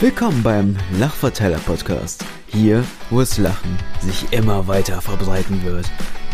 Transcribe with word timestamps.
Willkommen 0.00 0.42
beim 0.42 0.76
Lachverteiler 0.98 1.58
Podcast. 1.58 2.24
Hier, 2.46 2.82
wo 3.10 3.20
es 3.20 3.36
Lachen 3.36 3.76
sich 4.00 4.32
immer 4.32 4.66
weiter 4.66 5.02
verbreiten 5.02 5.62
wird. 5.62 5.90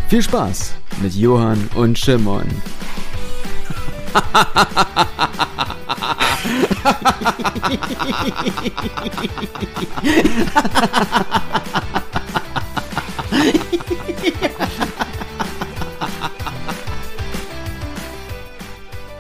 Viel 0.09 0.23
Spaß 0.23 0.75
mit 1.03 1.17
Johann 1.17 1.69
und 1.75 1.99
Shimon. 1.99 2.47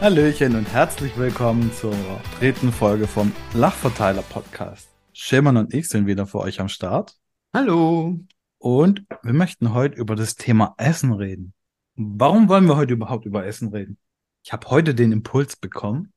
Hallöchen 0.06 0.54
und 0.54 0.72
herzlich 0.72 1.18
willkommen 1.18 1.72
zur 1.72 1.92
dritten 2.38 2.70
Folge 2.70 3.08
vom 3.08 3.32
Lachverteiler 3.54 4.22
Podcast. 4.22 4.88
Schirmann 5.12 5.56
und 5.56 5.74
ich 5.74 5.88
sind 5.88 6.06
wieder 6.06 6.28
für 6.28 6.38
euch 6.38 6.60
am 6.60 6.68
Start. 6.68 7.16
Hallo. 7.52 8.20
Und 8.58 9.04
wir 9.24 9.32
möchten 9.32 9.74
heute 9.74 9.96
über 9.96 10.14
das 10.14 10.36
Thema 10.36 10.76
Essen 10.78 11.12
reden. 11.12 11.54
Warum 11.96 12.48
wollen 12.48 12.66
wir 12.66 12.76
heute 12.76 12.92
überhaupt 12.92 13.26
über 13.26 13.46
Essen 13.46 13.70
reden? 13.70 13.98
Ich 14.44 14.52
habe 14.52 14.70
heute 14.70 14.94
den 14.94 15.10
Impuls 15.10 15.56
bekommen, 15.56 16.12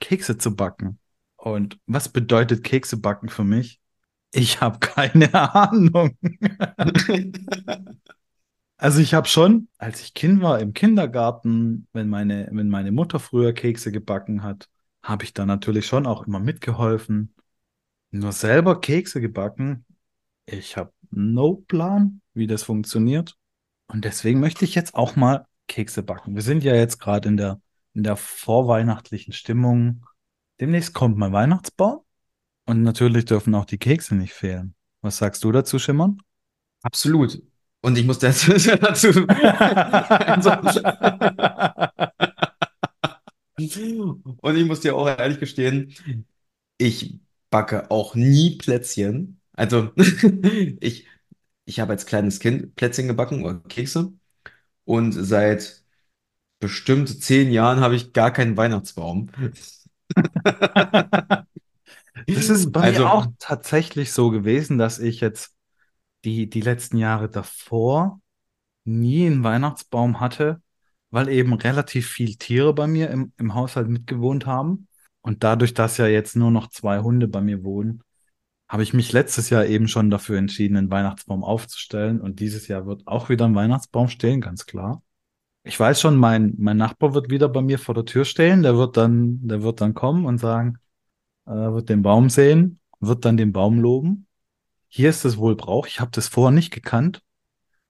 Kekse 0.00 0.36
zu 0.36 0.56
backen. 0.56 0.98
Und 1.36 1.78
was 1.86 2.08
bedeutet 2.08 2.64
Kekse 2.64 2.96
backen 2.96 3.28
für 3.28 3.44
mich? 3.44 3.78
Ich 4.32 4.60
habe 4.60 4.80
keine 4.80 5.32
Ahnung. 5.54 6.18
Also 8.80 9.00
ich 9.02 9.12
habe 9.12 9.28
schon, 9.28 9.68
als 9.76 10.00
ich 10.00 10.14
Kind 10.14 10.40
war 10.40 10.58
im 10.58 10.72
Kindergarten, 10.72 11.86
wenn 11.92 12.08
meine, 12.08 12.48
wenn 12.50 12.70
meine 12.70 12.92
Mutter 12.92 13.20
früher 13.20 13.52
Kekse 13.52 13.92
gebacken 13.92 14.42
hat, 14.42 14.70
habe 15.02 15.24
ich 15.24 15.34
da 15.34 15.44
natürlich 15.44 15.86
schon 15.86 16.06
auch 16.06 16.26
immer 16.26 16.40
mitgeholfen. 16.40 17.34
Nur 18.10 18.32
selber 18.32 18.80
Kekse 18.80 19.20
gebacken, 19.20 19.84
ich 20.46 20.78
habe 20.78 20.94
no 21.10 21.56
Plan, 21.56 22.22
wie 22.32 22.46
das 22.46 22.62
funktioniert. 22.62 23.36
Und 23.86 24.06
deswegen 24.06 24.40
möchte 24.40 24.64
ich 24.64 24.74
jetzt 24.74 24.94
auch 24.94 25.14
mal 25.14 25.46
Kekse 25.68 26.02
backen. 26.02 26.34
Wir 26.34 26.42
sind 26.42 26.64
ja 26.64 26.74
jetzt 26.74 26.98
gerade 27.00 27.28
in 27.28 27.36
der, 27.36 27.60
in 27.92 28.02
der 28.02 28.16
vorweihnachtlichen 28.16 29.34
Stimmung. 29.34 30.06
Demnächst 30.58 30.94
kommt 30.94 31.18
mein 31.18 31.34
Weihnachtsbaum. 31.34 32.00
Und 32.64 32.82
natürlich 32.82 33.26
dürfen 33.26 33.54
auch 33.54 33.66
die 33.66 33.78
Kekse 33.78 34.14
nicht 34.14 34.32
fehlen. 34.32 34.74
Was 35.02 35.18
sagst 35.18 35.44
du 35.44 35.52
dazu, 35.52 35.78
Schimmern? 35.78 36.16
Absolut. 36.80 37.42
Und 37.82 37.96
ich 37.96 38.04
muss 38.04 38.18
dazu, 38.20 38.52
dazu 38.52 39.08
Und 44.40 44.56
ich 44.56 44.66
muss 44.66 44.80
dir 44.80 44.94
auch 44.94 45.06
ehrlich 45.06 45.40
gestehen, 45.40 45.94
ich 46.78 47.20
backe 47.50 47.90
auch 47.90 48.14
nie 48.14 48.56
Plätzchen. 48.56 49.40
Also 49.52 49.92
ich, 50.80 51.06
ich 51.64 51.80
habe 51.80 51.92
als 51.92 52.06
kleines 52.06 52.40
Kind 52.40 52.74
Plätzchen 52.76 53.08
gebacken 53.08 53.44
oder 53.44 53.60
Kekse. 53.60 54.12
Und 54.84 55.12
seit 55.12 55.82
bestimmt 56.58 57.22
zehn 57.22 57.50
Jahren 57.50 57.80
habe 57.80 57.96
ich 57.96 58.12
gar 58.12 58.32
keinen 58.32 58.56
Weihnachtsbaum. 58.56 59.30
Das 62.26 62.50
ist 62.50 62.72
bei 62.72 62.82
also, 62.82 63.04
mir 63.04 63.10
auch 63.10 63.26
tatsächlich 63.38 64.12
so 64.12 64.30
gewesen, 64.30 64.78
dass 64.78 64.98
ich 64.98 65.20
jetzt 65.20 65.54
die, 66.24 66.48
die 66.48 66.60
letzten 66.60 66.96
Jahre 66.96 67.28
davor 67.28 68.20
nie 68.84 69.26
einen 69.26 69.44
Weihnachtsbaum 69.44 70.20
hatte, 70.20 70.62
weil 71.10 71.28
eben 71.28 71.52
relativ 71.54 72.08
viel 72.08 72.36
Tiere 72.36 72.72
bei 72.74 72.86
mir 72.86 73.10
im, 73.10 73.32
im 73.38 73.54
Haushalt 73.54 73.88
mitgewohnt 73.88 74.46
haben. 74.46 74.88
Und 75.22 75.44
dadurch, 75.44 75.74
dass 75.74 75.98
ja 75.98 76.06
jetzt 76.06 76.36
nur 76.36 76.50
noch 76.50 76.68
zwei 76.68 77.00
Hunde 77.00 77.28
bei 77.28 77.40
mir 77.40 77.62
wohnen, 77.64 78.02
habe 78.68 78.82
ich 78.82 78.94
mich 78.94 79.12
letztes 79.12 79.50
Jahr 79.50 79.66
eben 79.66 79.88
schon 79.88 80.10
dafür 80.10 80.38
entschieden, 80.38 80.76
einen 80.76 80.90
Weihnachtsbaum 80.90 81.42
aufzustellen. 81.42 82.20
Und 82.20 82.40
dieses 82.40 82.68
Jahr 82.68 82.86
wird 82.86 83.06
auch 83.06 83.28
wieder 83.28 83.46
ein 83.46 83.54
Weihnachtsbaum 83.54 84.08
stehen, 84.08 84.40
ganz 84.40 84.64
klar. 84.64 85.02
Ich 85.62 85.78
weiß 85.78 86.00
schon, 86.00 86.16
mein, 86.16 86.54
mein 86.56 86.76
Nachbar 86.76 87.12
wird 87.12 87.30
wieder 87.30 87.48
bei 87.48 87.60
mir 87.60 87.78
vor 87.78 87.94
der 87.94 88.06
Tür 88.06 88.24
stehen. 88.24 88.62
Der 88.62 88.76
wird 88.76 88.96
dann, 88.96 89.46
der 89.46 89.62
wird 89.62 89.80
dann 89.80 89.92
kommen 89.92 90.24
und 90.24 90.38
sagen, 90.38 90.78
äh, 91.46 91.50
wird 91.50 91.88
den 91.88 92.02
Baum 92.02 92.30
sehen, 92.30 92.78
wird 93.00 93.24
dann 93.24 93.36
den 93.36 93.52
Baum 93.52 93.80
loben 93.80 94.26
hier 94.90 95.08
ist 95.08 95.24
es 95.24 95.38
wohl 95.38 95.56
Brauch, 95.56 95.86
ich 95.86 96.00
habe 96.00 96.10
das 96.10 96.28
vorher 96.28 96.50
nicht 96.50 96.72
gekannt, 96.72 97.22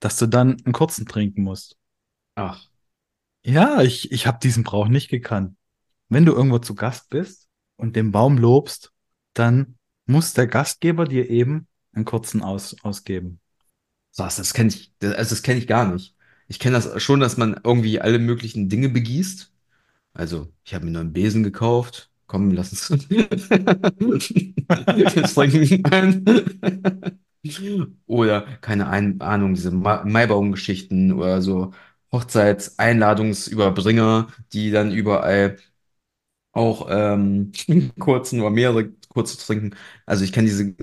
dass 0.00 0.16
du 0.18 0.26
dann 0.26 0.62
einen 0.64 0.72
kurzen 0.72 1.06
trinken 1.06 1.42
musst. 1.42 1.76
Ach. 2.34 2.68
Ja, 3.42 3.80
ich, 3.80 4.12
ich 4.12 4.26
habe 4.26 4.38
diesen 4.40 4.64
Brauch 4.64 4.86
nicht 4.88 5.08
gekannt. 5.08 5.56
Wenn 6.08 6.26
du 6.26 6.32
irgendwo 6.32 6.58
zu 6.58 6.74
Gast 6.74 7.08
bist 7.08 7.48
und 7.76 7.96
den 7.96 8.12
Baum 8.12 8.36
lobst, 8.36 8.92
dann 9.32 9.78
muss 10.04 10.34
der 10.34 10.46
Gastgeber 10.46 11.06
dir 11.06 11.30
eben 11.30 11.66
einen 11.92 12.04
kurzen 12.04 12.42
aus, 12.42 12.76
ausgeben. 12.82 13.40
Was, 14.16 14.36
das 14.36 14.52
kenne 14.52 14.68
ich, 14.68 14.92
also 15.02 15.30
das 15.30 15.42
kenne 15.42 15.58
ich 15.58 15.66
gar 15.66 15.90
nicht. 15.90 16.14
Ich 16.48 16.58
kenne 16.58 16.78
das 16.78 17.02
schon, 17.02 17.20
dass 17.20 17.36
man 17.36 17.58
irgendwie 17.64 18.00
alle 18.00 18.18
möglichen 18.18 18.68
Dinge 18.68 18.90
begießt. 18.90 19.52
Also, 20.12 20.52
ich 20.64 20.74
habe 20.74 20.84
mir 20.84 20.98
einen 20.98 21.12
Besen 21.12 21.44
gekauft, 21.44 22.09
Komm, 22.30 22.50
lass 22.52 22.90
uns. 22.90 23.08
Jetzt 24.96 25.36
Oder, 28.06 28.42
keine 28.60 28.86
Ahnung, 29.20 29.54
diese 29.54 29.70
Maibaum-Geschichten 29.70 31.12
oder 31.12 31.40
so 31.42 31.72
Hochzeitseinladungsüberbringer, 32.12 34.28
die 34.52 34.70
dann 34.70 34.92
überall 34.92 35.56
auch 36.52 36.86
ähm, 36.90 37.52
kurzen 37.98 38.40
oder 38.40 38.50
mehrere 38.50 38.90
kurze 39.08 39.38
trinken. 39.38 39.74
Also 40.06 40.24
ich 40.24 40.32
kenne 40.32 40.48
diese 40.48 40.74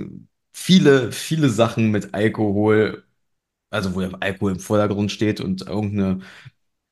viele, 0.53 1.11
viele 1.11 1.49
Sachen 1.49 1.91
mit 1.91 2.13
Alkohol, 2.13 3.03
also 3.71 3.95
wo 3.95 4.01
der 4.01 4.11
Alkohol 4.21 4.53
im 4.53 4.61
Vordergrund 4.61 5.11
steht 5.11 5.41
und 5.41 5.63
irgendeine 5.67 6.21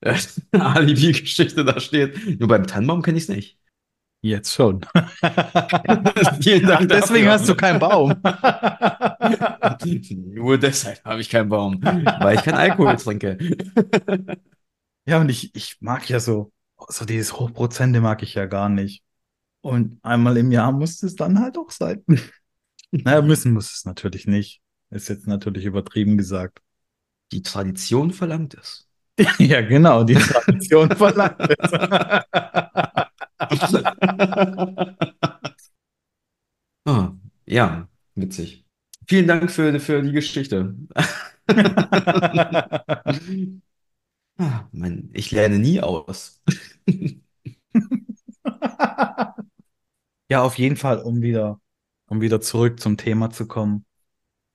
äh, 0.01 0.17
Alibi-Geschichte 0.59 1.65
da 1.65 1.79
steht. 1.81 2.39
Nur 2.39 2.49
beim 2.49 2.67
Tannenbaum 2.67 3.01
kenne 3.03 3.17
ich 3.17 3.23
es 3.25 3.29
nicht. 3.29 3.59
Jetzt 4.25 4.55
schon. 4.55 4.81
Vielen 6.41 6.65
Dank. 6.65 6.89
Deswegen 6.89 7.27
hast 7.27 7.47
du 7.47 7.53
keinen 7.53 7.77
Baum. 7.77 8.09
Nur 10.33 10.57
deshalb 10.57 11.05
habe 11.05 11.21
ich 11.21 11.29
keinen 11.29 11.47
Baum, 11.47 11.79
weil 11.83 12.33
ich 12.33 12.41
keinen 12.41 12.55
Alkohol 12.55 12.95
trinke. 12.95 13.37
ja, 15.05 15.21
und 15.21 15.29
ich, 15.29 15.53
ich 15.53 15.77
mag 15.79 16.09
ja 16.09 16.19
so, 16.19 16.51
so 16.89 17.05
dieses 17.05 17.39
Hochprozente 17.39 18.01
mag 18.01 18.23
ich 18.23 18.33
ja 18.33 18.47
gar 18.47 18.67
nicht. 18.67 19.03
Und 19.61 19.99
einmal 20.01 20.37
im 20.37 20.51
Jahr 20.51 20.71
muss 20.71 21.03
es 21.03 21.13
dann 21.13 21.39
halt 21.39 21.59
auch 21.59 21.69
sein. 21.69 22.03
naja, 22.89 23.21
müssen 23.21 23.53
muss 23.53 23.75
es 23.75 23.85
natürlich 23.85 24.25
nicht. 24.25 24.59
Ist 24.89 25.07
jetzt 25.07 25.27
natürlich 25.27 25.65
übertrieben 25.65 26.17
gesagt. 26.17 26.63
Die 27.31 27.43
Tradition 27.43 28.11
verlangt 28.11 28.55
es. 28.55 28.87
ja, 29.37 29.61
genau, 29.61 30.03
die 30.03 30.15
Tradition 30.15 30.89
verlangt 30.89 31.47
es. 31.59 31.71
Oh, 36.85 37.09
ja, 37.45 37.87
witzig. 38.15 38.65
Vielen 39.07 39.27
Dank 39.27 39.51
für, 39.51 39.79
für 39.79 40.01
die 40.01 40.11
Geschichte. 40.11 40.75
ah, 44.37 44.67
mein, 44.71 45.09
ich 45.13 45.31
lerne 45.31 45.59
nie 45.59 45.79
aus. 45.81 46.41
ja, 50.29 50.41
auf 50.41 50.57
jeden 50.57 50.77
Fall, 50.77 50.99
um 50.99 51.21
wieder, 51.21 51.61
um 52.07 52.21
wieder 52.21 52.41
zurück 52.41 52.79
zum 52.79 52.97
Thema 52.97 53.29
zu 53.29 53.47
kommen. 53.47 53.85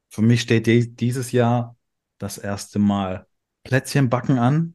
Für 0.08 0.22
mich 0.22 0.40
steht 0.40 0.66
dieses 1.00 1.30
Jahr 1.32 1.76
das 2.18 2.38
erste 2.38 2.78
Mal 2.80 3.26
Plätzchen 3.62 4.08
backen 4.08 4.38
an 4.38 4.74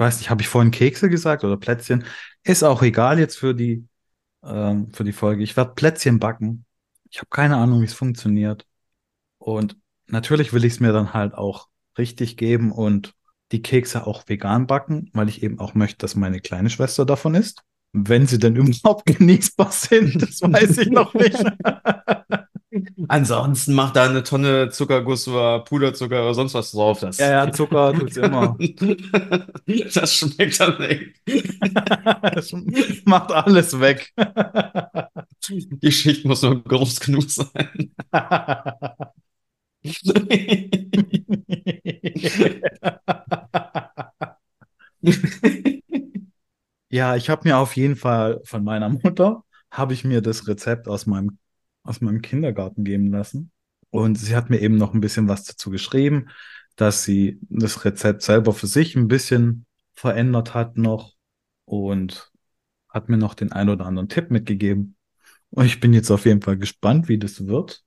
weiß 0.00 0.18
nicht, 0.18 0.30
habe 0.30 0.42
ich 0.42 0.48
vorhin 0.48 0.70
Kekse 0.70 1.08
gesagt 1.10 1.44
oder 1.44 1.56
Plätzchen? 1.56 2.04
Ist 2.42 2.62
auch 2.62 2.82
egal 2.82 3.18
jetzt 3.18 3.36
für 3.38 3.54
die, 3.54 3.86
ähm, 4.42 4.92
für 4.92 5.04
die 5.04 5.12
Folge. 5.12 5.42
Ich 5.42 5.56
werde 5.56 5.74
Plätzchen 5.74 6.18
backen. 6.18 6.64
Ich 7.10 7.18
habe 7.18 7.28
keine 7.30 7.56
Ahnung, 7.56 7.80
wie 7.82 7.86
es 7.86 7.94
funktioniert. 7.94 8.66
Und 9.38 9.76
natürlich 10.06 10.52
will 10.52 10.64
ich 10.64 10.74
es 10.74 10.80
mir 10.80 10.92
dann 10.92 11.12
halt 11.14 11.34
auch 11.34 11.68
richtig 11.98 12.36
geben 12.36 12.72
und 12.72 13.14
die 13.52 13.62
Kekse 13.62 14.06
auch 14.06 14.28
vegan 14.28 14.66
backen, 14.66 15.10
weil 15.12 15.28
ich 15.28 15.42
eben 15.42 15.58
auch 15.58 15.74
möchte, 15.74 15.98
dass 15.98 16.14
meine 16.14 16.40
kleine 16.40 16.70
Schwester 16.70 17.04
davon 17.04 17.34
isst. 17.34 17.62
Wenn 17.92 18.26
sie 18.26 18.38
denn 18.38 18.56
überhaupt 18.56 19.06
genießbar 19.06 19.72
sind, 19.72 20.22
das 20.22 20.40
weiß 20.40 20.78
ich 20.78 20.90
noch 20.90 21.14
nicht. 21.14 21.38
Ansonsten 23.08 23.74
macht 23.74 23.96
da 23.96 24.04
eine 24.04 24.22
Tonne 24.22 24.70
Zuckerguss 24.70 25.26
oder 25.26 25.60
Puderzucker 25.60 26.22
oder 26.22 26.34
sonst 26.34 26.54
was 26.54 26.70
drauf. 26.70 27.00
Das 27.00 27.18
ja, 27.18 27.30
ja, 27.30 27.52
Zucker 27.52 27.92
tut's 27.92 28.16
immer. 28.16 28.56
das 29.94 30.14
schmeckt 30.14 30.60
dann 30.60 30.80
echt. 30.80 31.20
das 32.22 32.54
macht 33.04 33.32
alles 33.32 33.80
weg. 33.80 34.12
Die 35.48 35.90
Schicht 35.90 36.24
muss 36.24 36.42
nur 36.42 36.62
groß 36.62 37.00
genug 37.00 37.28
sein. 37.28 37.90
ja, 46.88 47.16
ich 47.16 47.30
habe 47.30 47.48
mir 47.48 47.58
auf 47.58 47.74
jeden 47.76 47.96
Fall 47.96 48.40
von 48.44 48.62
meiner 48.62 48.88
Mutter 48.88 49.42
habe 49.72 49.92
ich 49.94 50.04
mir 50.04 50.20
das 50.20 50.46
Rezept 50.48 50.88
aus 50.88 51.06
meinem 51.06 51.38
aus 51.82 52.00
meinem 52.00 52.22
Kindergarten 52.22 52.84
geben 52.84 53.10
lassen. 53.10 53.50
Und 53.90 54.16
sie 54.16 54.36
hat 54.36 54.50
mir 54.50 54.60
eben 54.60 54.76
noch 54.76 54.94
ein 54.94 55.00
bisschen 55.00 55.28
was 55.28 55.44
dazu 55.44 55.70
geschrieben, 55.70 56.28
dass 56.76 57.04
sie 57.04 57.40
das 57.48 57.84
Rezept 57.84 58.22
selber 58.22 58.52
für 58.52 58.66
sich 58.66 58.96
ein 58.96 59.08
bisschen 59.08 59.66
verändert 59.94 60.54
hat 60.54 60.76
noch 60.78 61.14
und 61.64 62.30
hat 62.88 63.08
mir 63.08 63.16
noch 63.16 63.34
den 63.34 63.52
ein 63.52 63.68
oder 63.68 63.86
anderen 63.86 64.08
Tipp 64.08 64.30
mitgegeben. 64.30 64.96
Und 65.50 65.66
ich 65.66 65.80
bin 65.80 65.92
jetzt 65.92 66.10
auf 66.10 66.24
jeden 66.26 66.42
Fall 66.42 66.56
gespannt, 66.56 67.08
wie 67.08 67.18
das 67.18 67.46
wird. 67.46 67.84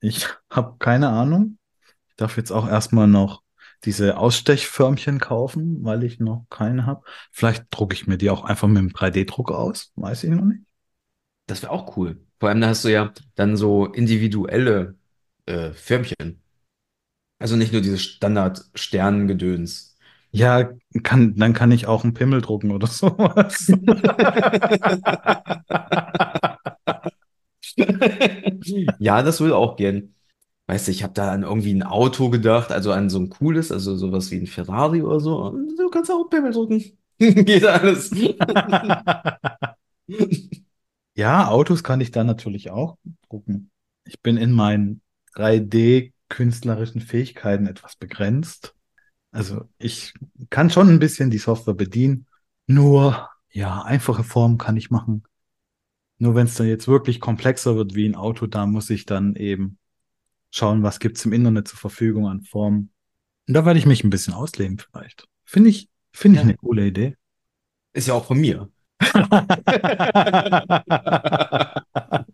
Ich 0.00 0.26
habe 0.50 0.76
keine 0.78 1.08
Ahnung. 1.08 1.58
Ich 2.08 2.16
darf 2.16 2.36
jetzt 2.36 2.50
auch 2.50 2.68
erstmal 2.68 3.08
noch 3.08 3.42
diese 3.84 4.16
Ausstechförmchen 4.16 5.18
kaufen, 5.18 5.82
weil 5.84 6.04
ich 6.04 6.20
noch 6.20 6.46
keine 6.50 6.86
habe. 6.86 7.02
Vielleicht 7.30 7.66
drucke 7.70 7.94
ich 7.94 8.06
mir 8.06 8.18
die 8.18 8.30
auch 8.30 8.44
einfach 8.44 8.68
mit 8.68 8.78
dem 8.78 8.90
3D-Drucker 8.90 9.58
aus. 9.58 9.92
Weiß 9.96 10.24
ich 10.24 10.30
noch 10.30 10.44
nicht. 10.44 10.62
Das 11.46 11.62
wäre 11.62 11.72
auch 11.72 11.96
cool. 11.96 12.24
Vor 12.42 12.48
allem, 12.48 12.60
da 12.60 12.66
hast 12.70 12.84
du 12.84 12.88
ja 12.88 13.12
dann 13.36 13.56
so 13.56 13.86
individuelle 13.86 14.96
äh, 15.46 15.70
Förmchen. 15.70 16.42
Also 17.38 17.54
nicht 17.56 17.72
nur 17.72 17.82
dieses 17.82 18.02
Standard-Sternengedöns. 18.02 19.96
Ja, 20.32 20.70
kann, 21.04 21.36
dann 21.36 21.52
kann 21.52 21.70
ich 21.70 21.86
auch 21.86 22.02
einen 22.02 22.14
Pimmel 22.14 22.40
drucken 22.40 22.72
oder 22.72 22.88
sowas. 22.88 23.70
ja, 28.98 29.22
das 29.22 29.40
würde 29.40 29.56
auch 29.56 29.76
gehen. 29.76 30.14
Weißt 30.68 30.88
du, 30.88 30.92
ich 30.92 31.02
habe 31.02 31.12
da 31.14 31.30
an 31.32 31.42
irgendwie 31.44 31.72
ein 31.74 31.82
Auto 31.84 32.30
gedacht, 32.30 32.72
also 32.72 32.92
an 32.92 33.10
so 33.10 33.18
ein 33.20 33.30
cooles, 33.30 33.70
also 33.72 33.96
sowas 33.96 34.30
wie 34.30 34.36
ein 34.38 34.46
Ferrari 34.48 35.02
oder 35.02 35.20
so. 35.20 35.50
Du 35.78 35.90
kannst 35.90 36.10
auch 36.10 36.20
einen 36.22 36.30
Pimmel 36.30 36.52
drucken. 36.52 36.82
Geht 37.18 37.64
alles. 37.66 38.10
ja, 41.14 41.48
Autos 41.48 41.82
kann 41.82 42.00
ich 42.00 42.10
da 42.10 42.24
natürlich 42.24 42.70
auch 42.70 42.98
drucken. 43.28 43.70
Ich 44.04 44.20
bin 44.20 44.36
in 44.36 44.52
meinen 44.52 45.02
3D-künstlerischen 45.34 47.00
Fähigkeiten 47.00 47.66
etwas 47.66 47.96
begrenzt. 47.96 48.74
Also 49.30 49.68
ich 49.78 50.14
kann 50.50 50.70
schon 50.70 50.88
ein 50.88 50.98
bisschen 50.98 51.30
die 51.30 51.38
Software 51.38 51.74
bedienen. 51.74 52.26
Nur, 52.66 53.28
ja, 53.50 53.82
einfache 53.82 54.24
Formen 54.24 54.58
kann 54.58 54.76
ich 54.76 54.90
machen. 54.90 55.24
Nur 56.18 56.34
wenn 56.34 56.46
es 56.46 56.54
dann 56.54 56.68
jetzt 56.68 56.88
wirklich 56.88 57.20
komplexer 57.20 57.76
wird 57.76 57.94
wie 57.94 58.08
ein 58.08 58.14
Auto, 58.14 58.46
da 58.46 58.66
muss 58.66 58.90
ich 58.90 59.06
dann 59.06 59.34
eben 59.34 59.78
schauen, 60.50 60.82
was 60.82 61.00
gibt's 61.00 61.24
im 61.24 61.32
Internet 61.32 61.68
zur 61.68 61.78
Verfügung 61.78 62.28
an 62.28 62.42
Formen. 62.42 62.92
Und 63.48 63.54
da 63.54 63.64
werde 63.64 63.78
ich 63.78 63.86
mich 63.86 64.04
ein 64.04 64.10
bisschen 64.10 64.34
ausleben 64.34 64.78
vielleicht. 64.78 65.26
Finde 65.44 65.70
ich, 65.70 65.88
finde 66.12 66.38
ich 66.38 66.44
eine 66.44 66.56
coole 66.56 66.86
Idee. 66.86 67.16
Ist 67.92 68.08
ja 68.08 68.14
auch 68.14 68.24
von 68.24 68.38
mir. 68.38 68.70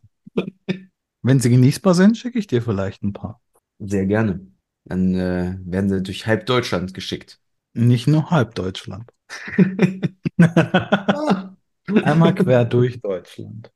Wenn 1.23 1.41
sie 1.41 1.51
genießbar 1.51 1.95
sind, 1.95 2.17
schicke 2.17 2.39
ich 2.39 2.47
dir 2.47 2.63
vielleicht 2.63 3.03
ein 3.03 3.13
paar. 3.13 3.41
Sehr 3.79 4.07
gerne. 4.07 4.47
Dann 4.85 5.15
äh, 5.15 5.59
werden 5.65 5.91
sie 5.91 6.03
durch 6.03 6.27
halb 6.27 6.47
Deutschland 6.47 6.95
geschickt. 6.95 7.41
Nicht 7.75 8.07
nur 8.07 8.31
halb 8.31 8.55
Deutschland. 8.55 9.11
Einmal 12.03 12.35
quer 12.35 12.65
durch 12.65 13.01
Deutschland. 13.01 13.71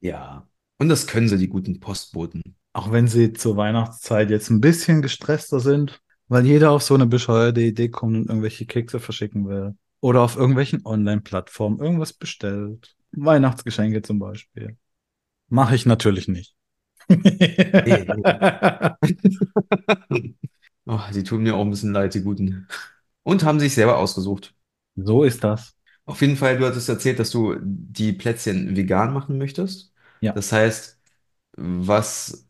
Ja. 0.00 0.46
Und 0.78 0.88
das 0.88 1.06
können 1.06 1.28
sie, 1.28 1.38
die 1.38 1.48
guten 1.48 1.80
Postboten. 1.80 2.42
Auch 2.72 2.92
wenn 2.92 3.08
sie 3.08 3.32
zur 3.32 3.56
Weihnachtszeit 3.56 4.30
jetzt 4.30 4.50
ein 4.50 4.60
bisschen 4.60 5.02
gestresster 5.02 5.60
sind, 5.60 6.00
weil 6.28 6.46
jeder 6.46 6.70
auf 6.70 6.82
so 6.82 6.94
eine 6.94 7.06
bescheuerte 7.06 7.60
Idee 7.60 7.88
kommt 7.88 8.16
und 8.16 8.28
irgendwelche 8.28 8.66
Kekse 8.66 9.00
verschicken 9.00 9.48
will. 9.48 9.74
Oder 10.00 10.22
auf 10.22 10.36
irgendwelchen 10.36 10.84
Online-Plattformen 10.84 11.78
irgendwas 11.78 12.12
bestellt. 12.12 12.96
Weihnachtsgeschenke 13.12 14.02
zum 14.02 14.18
Beispiel. 14.18 14.76
Mache 15.48 15.74
ich 15.74 15.84
natürlich 15.84 16.28
nicht. 16.28 16.54
oh, 20.86 21.00
die 21.12 21.24
tun 21.24 21.42
mir 21.42 21.56
auch 21.56 21.62
ein 21.62 21.70
bisschen 21.70 21.92
leid, 21.92 22.14
die 22.14 22.22
Guten. 22.22 22.68
Und 23.22 23.44
haben 23.44 23.60
sich 23.60 23.74
selber 23.74 23.98
ausgesucht. 23.98 24.54
So 24.96 25.24
ist 25.24 25.44
das. 25.44 25.74
Auf 26.06 26.20
jeden 26.22 26.36
Fall, 26.36 26.58
du 26.58 26.66
hattest 26.66 26.88
erzählt, 26.88 27.18
dass 27.18 27.30
du 27.30 27.56
die 27.60 28.12
Plätzchen 28.12 28.76
vegan 28.76 29.12
machen 29.12 29.38
möchtest. 29.38 29.92
Ja. 30.20 30.32
Das 30.32 30.52
heißt, 30.52 31.00
was 31.56 32.46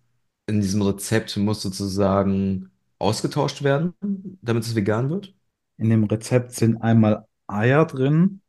in 0.46 0.60
diesem 0.60 0.82
Rezept 0.82 1.36
muss 1.36 1.62
sozusagen 1.62 2.70
ausgetauscht 2.98 3.62
werden, 3.62 3.94
damit 4.42 4.64
es 4.64 4.74
vegan 4.74 5.10
wird? 5.10 5.34
In 5.78 5.90
dem 5.90 6.04
Rezept 6.04 6.52
sind 6.52 6.82
einmal 6.82 7.26
Eier 7.52 7.86
drin 7.86 8.40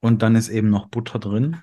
und 0.00 0.22
dann 0.22 0.36
ist 0.36 0.48
eben 0.48 0.70
noch 0.70 0.88
Butter 0.88 1.18
drin. 1.18 1.58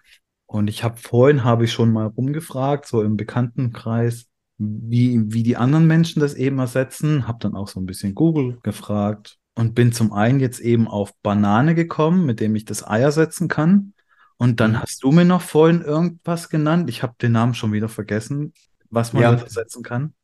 Und 0.45 0.68
ich 0.68 0.83
habe 0.83 0.98
vorhin 0.98 1.44
habe 1.44 1.66
ich 1.66 1.72
schon 1.72 1.92
mal 1.92 2.07
rumgefragt, 2.07 2.88
so 2.88 3.01
im 3.01 3.18
Bekanntenkreis, 3.18 4.27
wie, 4.57 5.22
wie 5.33 5.44
die 5.44 5.57
anderen 5.57 5.88
Menschen 5.88 6.19
das 6.19 6.33
eben 6.36 6.60
ersetzen. 6.60 7.27
Habe 7.27 7.39
dann 7.42 7.56
auch 7.56 7.68
so 7.68 7.80
ein 7.80 7.86
bisschen 7.86 8.16
Google 8.16 8.60
gefragt 8.63 9.38
und 9.56 9.74
bin 9.74 9.92
zum 9.92 10.13
einen 10.13 10.39
jetzt 10.39 10.60
eben 10.60 10.88
auf 10.88 11.16
Banane 11.22 11.75
gekommen, 11.75 12.25
mit 12.25 12.39
dem 12.39 12.56
ich 12.56 12.66
das 12.66 12.86
Ei 12.86 13.01
ersetzen 13.01 13.48
kann. 13.48 13.94
Und 14.38 14.60
dann 14.60 14.71
mhm. 14.71 14.81
hast 14.81 15.04
du 15.04 15.12
mir 15.12 15.25
noch 15.25 15.42
vorhin 15.42 15.81
irgendwas 15.81 16.50
genannt. 16.50 16.89
Ich 16.89 17.04
habe 17.04 17.16
den 17.21 17.31
Namen 17.31 17.54
schon 17.54 17.74
wieder 17.74 17.89
vergessen, 17.89 18.54
was 18.89 19.13
man 19.13 19.24
ja. 19.24 19.33
ersetzen 19.33 19.83
kann. 19.83 20.13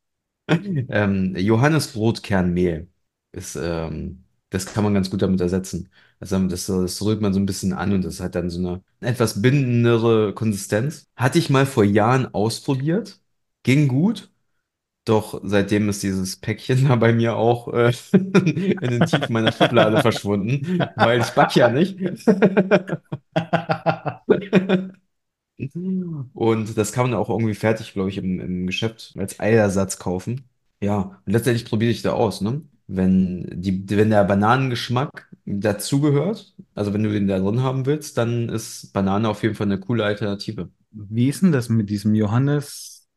Ähm, 0.90 1.34
Johannesbrotkernmehl 1.38 2.90
ist, 3.32 3.56
ähm, 3.56 4.26
das 4.50 4.66
kann 4.66 4.84
man 4.84 4.94
ganz 4.94 5.10
gut 5.10 5.22
damit 5.22 5.40
ersetzen. 5.40 5.90
Also 6.22 6.40
das, 6.48 6.68
das 6.68 7.04
rührt 7.04 7.22
man 7.22 7.34
so 7.34 7.42
ein 7.42 7.48
bisschen 7.48 7.74
an 7.74 7.94
und 7.94 8.06
das 8.06 8.22
hat 8.22 8.36
dann 8.36 8.52
so 8.52 8.60
eine 8.60 8.84
etwas 9.02 9.42
bindendere 9.42 10.36
Konsistenz. 10.36 11.08
Hatte 11.18 11.40
ich 11.40 11.50
mal 11.52 11.68
vor 11.68 11.86
Jahren 11.86 12.34
ausprobiert, 12.34 13.22
ging 13.64 13.90
gut. 13.90 14.32
Doch 15.06 15.42
seitdem 15.44 15.90
ist 15.90 16.04
dieses 16.04 16.38
Päckchen 16.38 16.86
da 16.90 16.96
bei 16.98 17.14
mir 17.14 17.36
auch 17.38 17.70
äh, 17.74 17.94
in 18.14 18.92
den 18.92 19.06
Tiefen 19.06 19.34
meiner 19.34 19.52
Schublade 19.52 20.00
verschwunden, 20.00 20.68
weil 20.96 21.22
ich 21.22 21.32
back 21.32 21.56
ja 21.56 21.70
nicht. 21.70 21.98
Und 26.34 26.78
das 26.78 26.92
kann 26.92 27.10
man 27.10 27.20
auch 27.20 27.30
irgendwie 27.30 27.54
fertig, 27.56 27.94
glaube 27.94 28.10
ich, 28.10 28.18
im, 28.18 28.40
im 28.40 28.68
Geschäft 28.68 29.14
als 29.18 29.40
Eiersatz 29.40 29.98
kaufen. 30.00 30.50
Ja, 30.82 31.22
und 31.26 31.32
letztendlich 31.34 31.66
probiere 31.70 31.92
ich 31.92 32.02
da 32.02 32.14
aus, 32.14 32.42
ne? 32.42 32.62
Wenn 32.94 33.48
die, 33.54 33.86
wenn 33.90 34.10
der 34.10 34.26
Bananengeschmack 34.26 35.30
dazugehört, 35.46 36.54
also 36.76 36.94
wenn 36.94 37.04
du 37.04 37.12
den 37.12 37.28
da 37.28 37.40
drin 37.40 37.64
haben 37.64 37.86
willst, 37.86 38.18
dann 38.18 38.50
ist 38.50 38.92
Banane 38.92 39.30
auf 39.30 39.44
jeden 39.44 39.56
Fall 39.56 39.68
eine 39.68 39.80
coole 39.80 40.04
Alternative. 40.04 40.70
Wie 40.92 41.30
ist 41.30 41.42
denn 41.42 41.54
das 41.54 41.70
mit 41.70 41.90
diesem 41.90 42.16
Johannes? 42.16 43.08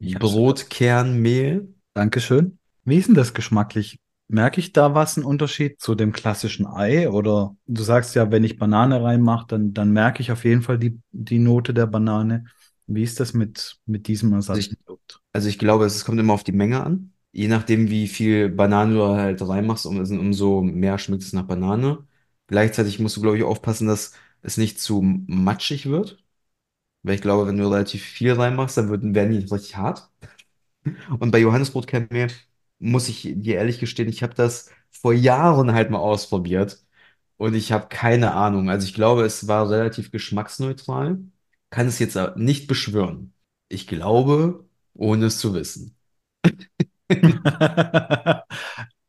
Brotkernmehl? 0.00 1.68
Dankeschön. 1.92 2.58
Wie 2.84 2.96
ist 2.96 3.08
denn 3.08 3.14
das 3.14 3.34
geschmacklich? 3.34 3.98
Merke 4.28 4.60
ich 4.60 4.72
da 4.72 4.94
was, 4.94 5.16
einen 5.16 5.26
Unterschied 5.26 5.80
zu 5.80 5.94
dem 5.94 6.12
klassischen 6.12 6.66
Ei? 6.66 7.10
Oder 7.10 7.54
du 7.66 7.82
sagst 7.82 8.14
ja, 8.14 8.30
wenn 8.30 8.44
ich 8.44 8.58
Banane 8.58 9.02
reinmache, 9.02 9.46
dann, 9.48 9.74
dann 9.74 9.90
merke 9.92 10.22
ich 10.22 10.32
auf 10.32 10.44
jeden 10.44 10.62
Fall 10.62 10.78
die, 10.78 10.98
die 11.12 11.38
Note 11.38 11.74
der 11.74 11.86
Banane. 11.86 12.46
Wie 12.86 13.02
ist 13.02 13.20
das 13.20 13.34
mit, 13.34 13.76
mit 13.84 14.06
diesem 14.06 14.32
Ersatzprodukt? 14.32 15.12
Also, 15.12 15.22
also 15.32 15.48
ich 15.48 15.58
glaube, 15.58 15.84
es 15.84 16.04
kommt 16.06 16.18
immer 16.18 16.32
auf 16.32 16.44
die 16.44 16.52
Menge 16.52 16.82
an. 16.82 17.12
Je 17.32 17.48
nachdem, 17.48 17.90
wie 17.90 18.08
viel 18.08 18.48
Banane 18.48 18.94
du 18.94 19.04
halt 19.06 19.46
reinmachst, 19.46 19.86
um, 19.86 19.98
umso 19.98 20.62
mehr 20.62 20.98
schmeckt 20.98 21.22
es 21.22 21.32
nach 21.32 21.44
Banane. 21.46 22.06
Gleichzeitig 22.46 22.98
musst 22.98 23.16
du, 23.16 23.20
glaube 23.22 23.36
ich, 23.38 23.44
aufpassen, 23.44 23.86
dass 23.88 24.14
es 24.42 24.56
nicht 24.56 24.80
zu 24.80 25.02
matschig 25.02 25.86
wird. 25.86 26.24
Weil 27.02 27.16
ich 27.16 27.22
glaube, 27.22 27.46
wenn 27.48 27.58
du 27.58 27.68
relativ 27.70 28.02
viel 28.04 28.32
reinmachst, 28.32 28.76
dann 28.78 28.90
werden 28.90 29.32
die 29.32 29.38
richtig 29.38 29.76
hart. 29.76 30.10
Und 31.18 31.30
bei 31.30 31.38
Johannesbrotkernmehl 31.38 32.30
muss 32.78 33.08
ich 33.08 33.22
dir 33.34 33.56
ehrlich 33.56 33.78
gestehen, 33.80 34.08
ich 34.08 34.22
habe 34.22 34.34
das 34.34 34.70
vor 34.90 35.12
Jahren 35.12 35.72
halt 35.72 35.90
mal 35.90 35.98
ausprobiert 35.98 36.84
und 37.36 37.54
ich 37.54 37.72
habe 37.72 37.88
keine 37.88 38.32
Ahnung. 38.34 38.70
Also 38.70 38.86
ich 38.86 38.94
glaube, 38.94 39.24
es 39.24 39.48
war 39.48 39.68
relativ 39.70 40.10
geschmacksneutral. 40.10 41.18
Kann 41.70 41.86
es 41.86 41.98
jetzt 41.98 42.16
nicht 42.36 42.66
beschwören. 42.66 43.34
Ich 43.68 43.86
glaube, 43.86 44.64
ohne 44.94 45.26
es 45.26 45.38
zu 45.38 45.54
wissen. 45.54 45.96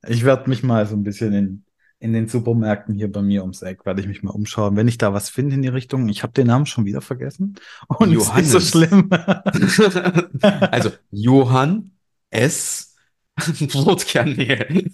ich 0.07 0.23
werde 0.23 0.49
mich 0.49 0.63
mal 0.63 0.85
so 0.85 0.95
ein 0.95 1.03
bisschen 1.03 1.33
in, 1.33 1.65
in 1.99 2.13
den 2.13 2.27
Supermärkten 2.27 2.95
hier 2.95 3.11
bei 3.11 3.21
mir 3.21 3.41
ums 3.41 3.61
Eck, 3.61 3.85
werde 3.85 4.01
ich 4.01 4.07
mich 4.07 4.23
mal 4.23 4.31
umschauen. 4.31 4.75
Wenn 4.75 4.87
ich 4.87 4.97
da 4.97 5.13
was 5.13 5.29
finde 5.29 5.55
in 5.55 5.61
die 5.61 5.67
Richtung, 5.67 6.07
ich 6.09 6.23
habe 6.23 6.33
den 6.33 6.47
Namen 6.47 6.65
schon 6.65 6.85
wieder 6.85 7.01
vergessen. 7.01 7.55
Und 7.87 8.11
Johannes. 8.11 8.53
ist 8.53 8.71
so 8.71 8.79
schlimm. 8.79 9.09
also 10.71 10.91
Johann 11.11 11.91
S. 12.29 12.95
Brotkernmehl. 13.71 14.91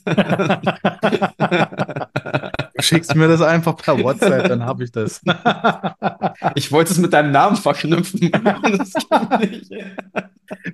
Du 2.75 2.81
schickst 2.81 3.15
mir 3.15 3.27
das 3.27 3.41
einfach 3.41 3.77
per 3.77 4.01
WhatsApp, 4.03 4.49
dann 4.49 4.63
habe 4.63 4.83
ich 4.83 4.91
das. 4.91 5.21
Ich 6.55 6.71
wollte 6.71 6.91
es 6.91 6.97
mit 6.99 7.13
deinem 7.13 7.31
Namen 7.31 7.55
verknüpfen. 7.55 8.31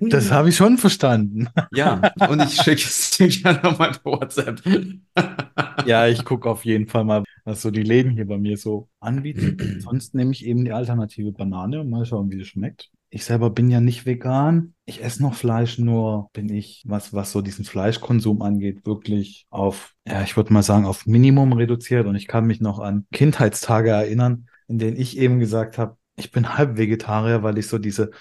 das 0.00 0.30
habe 0.30 0.50
ich 0.50 0.56
schon 0.56 0.76
verstanden. 0.76 1.48
Ja, 1.72 2.12
und 2.28 2.42
ich 2.42 2.56
schicke 2.56 2.82
es 2.82 3.10
dir 3.12 3.28
gerne 3.28 3.60
nochmal 3.62 3.92
per 3.92 4.12
WhatsApp. 4.12 4.60
Ja, 5.86 6.06
ich 6.06 6.24
gucke 6.24 6.48
auf 6.48 6.64
jeden 6.64 6.86
Fall 6.86 7.04
mal, 7.04 7.24
was 7.44 7.62
so 7.62 7.70
die 7.70 7.82
Läden 7.82 8.12
hier 8.12 8.26
bei 8.26 8.38
mir 8.38 8.56
so 8.56 8.88
anbieten. 9.00 9.80
Sonst 9.80 10.14
nehme 10.14 10.32
ich 10.32 10.44
eben 10.44 10.64
die 10.64 10.72
alternative 10.72 11.32
Banane 11.32 11.80
und 11.80 11.90
mal 11.90 12.04
schauen, 12.04 12.30
wie 12.30 12.40
es 12.40 12.48
schmeckt. 12.48 12.90
Ich 13.14 13.26
selber 13.26 13.50
bin 13.50 13.68
ja 13.68 13.82
nicht 13.82 14.06
vegan. 14.06 14.72
Ich 14.86 15.04
esse 15.04 15.22
noch 15.22 15.34
Fleisch, 15.34 15.76
nur 15.76 16.30
bin 16.32 16.48
ich, 16.48 16.82
was, 16.86 17.12
was 17.12 17.30
so 17.30 17.42
diesen 17.42 17.66
Fleischkonsum 17.66 18.40
angeht, 18.40 18.86
wirklich 18.86 19.46
auf, 19.50 19.92
ja, 20.08 20.22
ich 20.22 20.34
würde 20.34 20.50
mal 20.50 20.62
sagen, 20.62 20.86
auf 20.86 21.04
Minimum 21.04 21.52
reduziert. 21.52 22.06
Und 22.06 22.14
ich 22.16 22.26
kann 22.26 22.46
mich 22.46 22.62
noch 22.62 22.78
an 22.78 23.06
Kindheitstage 23.12 23.90
erinnern, 23.90 24.46
in 24.66 24.78
denen 24.78 24.96
ich 24.96 25.18
eben 25.18 25.40
gesagt 25.40 25.76
habe, 25.76 25.98
ich 26.16 26.30
bin 26.30 26.56
halb 26.56 26.78
Vegetarier, 26.78 27.42
weil 27.42 27.58
ich 27.58 27.66
so 27.66 27.76
diese, 27.76 28.12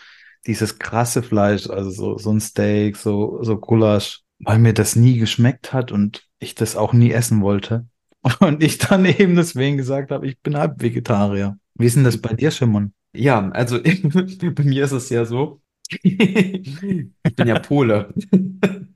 dieses 0.45 0.77
krasse 0.77 1.23
Fleisch, 1.23 1.69
also 1.69 1.89
so, 1.89 2.17
so 2.17 2.31
ein 2.31 2.41
Steak, 2.41 2.97
so, 2.97 3.41
so 3.41 3.57
Gulasch, 3.57 4.23
weil 4.39 4.59
mir 4.59 4.73
das 4.73 4.97
nie 4.97 5.17
geschmeckt 5.17 5.71
hat 5.71 5.93
und 5.93 6.27
ich 6.39 6.53
das 6.53 6.75
auch 6.75 6.91
nie 6.91 7.11
essen 7.11 7.41
wollte. 7.41 7.87
Und 8.39 8.61
ich 8.61 8.77
dann 8.77 9.05
eben 9.05 9.35
deswegen 9.35 9.77
gesagt 9.77 10.11
habe, 10.11 10.27
ich 10.27 10.39
bin 10.41 10.55
halb 10.55 10.79
Vegetarier. 10.79 11.57
Wie 11.75 11.87
ist 11.87 11.95
denn 11.95 12.03
das 12.03 12.21
bei 12.21 12.33
dir, 12.33 12.51
Shimon? 12.51 12.93
Ja, 13.13 13.49
also 13.51 13.79
bei 13.83 14.63
mir 14.63 14.83
ist 14.85 14.91
es 14.91 15.09
ja 15.09 15.25
so, 15.25 15.61
ich 16.03 17.35
bin 17.35 17.47
ja 17.47 17.59
Pole. 17.59 18.13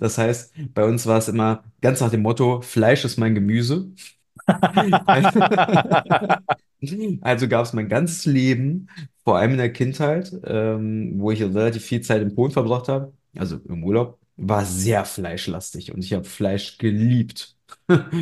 Das 0.00 0.18
heißt, 0.18 0.52
bei 0.74 0.84
uns 0.84 1.06
war 1.06 1.16
es 1.18 1.28
immer 1.28 1.64
ganz 1.80 2.00
nach 2.00 2.10
dem 2.10 2.20
Motto, 2.22 2.60
Fleisch 2.60 3.04
ist 3.06 3.16
mein 3.16 3.34
Gemüse. 3.34 3.90
Also 7.22 7.48
gab 7.48 7.64
es 7.64 7.72
mein 7.72 7.88
ganzes 7.88 8.26
Leben, 8.26 8.88
vor 9.24 9.38
allem 9.38 9.52
in 9.52 9.58
der 9.58 9.72
Kindheit, 9.72 10.32
ähm, 10.44 11.14
wo 11.18 11.30
ich 11.30 11.42
relativ 11.42 11.84
viel 11.84 12.00
Zeit 12.02 12.22
in 12.22 12.34
Polen 12.34 12.52
verbracht 12.52 12.88
habe, 12.88 13.12
also 13.36 13.56
im 13.68 13.84
Urlaub, 13.84 14.18
war 14.36 14.64
sehr 14.64 15.04
fleischlastig 15.04 15.92
und 15.92 16.04
ich 16.04 16.12
habe 16.12 16.24
Fleisch 16.24 16.78
geliebt. 16.78 17.56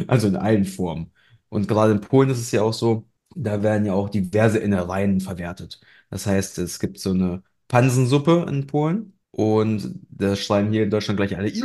Also 0.09 0.29
in 0.29 0.37
allen 0.37 0.65
Formen. 0.65 1.13
Und 1.49 1.69
gerade 1.69 1.93
in 1.93 2.01
Polen 2.01 2.31
ist 2.31 2.39
es 2.41 2.51
ja 2.53 2.63
auch 2.63 2.73
so, 2.73 3.07
da 3.37 3.63
werden 3.63 3.87
ja 3.87 3.95
auch 3.95 4.09
diverse 4.09 4.59
Innereien 4.59 5.21
verwertet. 5.21 5.81
Das 6.11 6.27
heißt, 6.27 6.59
es 6.59 6.79
gibt 6.79 6.99
so 6.99 7.11
eine 7.11 7.43
Pansensuppe 7.69 8.47
in 8.49 8.67
Polen 8.67 9.15
und 9.31 10.01
da 10.11 10.37
schreiben 10.37 10.71
hier 10.73 10.83
in 10.85 10.91
Deutschland 10.91 11.17
gleich 11.19 11.37
alle, 11.37 11.49
"Ih, 11.49 11.63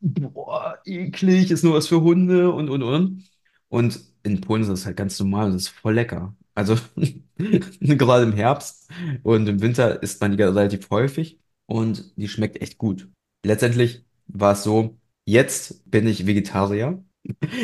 boah, 0.00 0.78
eklig, 0.84 1.50
ist 1.50 1.62
nur 1.64 1.74
was 1.74 1.88
für 1.88 2.00
Hunde 2.02 2.50
und 2.52 2.68
und 2.70 2.82
und. 2.82 3.24
Und 3.68 4.00
in 4.22 4.40
Polen 4.40 4.62
ist 4.62 4.68
das 4.68 4.86
halt 4.86 4.96
ganz 4.96 5.18
normal 5.18 5.46
und 5.46 5.54
das 5.54 5.62
ist 5.62 5.68
voll 5.68 5.94
lecker. 5.94 6.34
Also 6.54 6.76
gerade 7.80 8.24
im 8.24 8.32
Herbst 8.32 8.90
und 9.22 9.48
im 9.48 9.60
Winter 9.62 10.02
isst 10.02 10.20
man 10.20 10.36
die 10.36 10.42
relativ 10.42 10.90
häufig 10.90 11.40
und 11.66 12.12
die 12.16 12.28
schmeckt 12.28 12.60
echt 12.60 12.78
gut. 12.78 13.08
Letztendlich 13.44 14.04
war 14.26 14.52
es 14.52 14.62
so, 14.62 14.98
jetzt 15.24 15.88
bin 15.90 16.06
ich 16.06 16.26
Vegetarier. 16.26 17.02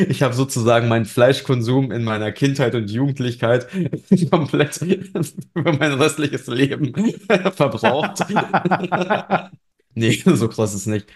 Ich 0.08 0.22
habe 0.22 0.34
sozusagen 0.34 0.88
meinen 0.88 1.04
Fleischkonsum 1.04 1.90
in 1.90 2.04
meiner 2.04 2.32
Kindheit 2.32 2.74
und 2.74 2.90
Jugendlichkeit 2.90 3.68
komplett 4.30 4.74
für 4.74 5.44
mein 5.54 5.92
restliches 5.94 6.46
Leben 6.46 6.94
verbraucht. 7.54 8.24
Nee, 9.94 10.12
so 10.24 10.48
krass 10.48 10.74
ist 10.74 10.82
es 10.82 10.86
nicht. 10.86 11.12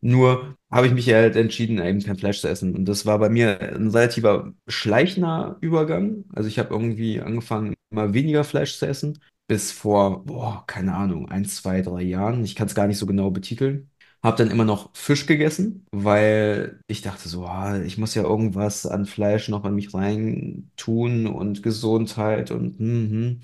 Nur 0.00 0.56
habe 0.70 0.86
ich 0.86 0.94
mich 0.94 1.08
halt 1.12 1.36
entschieden, 1.36 1.78
eben 1.80 2.02
kein 2.02 2.16
Fleisch 2.16 2.40
zu 2.40 2.48
essen. 2.48 2.74
Und 2.74 2.86
das 2.86 3.06
war 3.06 3.18
bei 3.18 3.28
mir 3.28 3.60
ein 3.60 3.90
relativer 3.90 4.54
schleichender 4.68 5.58
Übergang. 5.60 6.24
Also 6.34 6.48
ich 6.48 6.58
habe 6.58 6.70
irgendwie 6.70 7.20
angefangen, 7.20 7.74
immer 7.90 8.14
weniger 8.14 8.44
Fleisch 8.44 8.78
zu 8.78 8.86
essen. 8.86 9.18
Bis 9.48 9.70
vor, 9.72 10.24
boah, 10.24 10.64
keine 10.66 10.94
Ahnung, 10.94 11.28
ein, 11.30 11.44
zwei, 11.44 11.82
drei 11.82 12.02
Jahren. 12.02 12.44
Ich 12.44 12.56
kann 12.56 12.68
es 12.68 12.74
gar 12.74 12.86
nicht 12.88 12.98
so 12.98 13.06
genau 13.06 13.30
betiteln. 13.30 13.90
Habe 14.22 14.36
dann 14.36 14.50
immer 14.50 14.64
noch 14.64 14.90
Fisch 14.94 15.26
gegessen, 15.26 15.84
weil 15.90 16.80
ich 16.86 17.02
dachte 17.02 17.28
so, 17.28 17.46
ah, 17.46 17.80
ich 17.82 17.98
muss 17.98 18.14
ja 18.14 18.22
irgendwas 18.22 18.86
an 18.86 19.06
Fleisch 19.06 19.48
noch 19.48 19.64
in 19.64 19.74
mich 19.74 19.92
rein 19.94 20.70
tun 20.76 21.26
und 21.26 21.62
Gesundheit 21.62 22.50
und 22.50 22.78
mhm. 22.80 23.40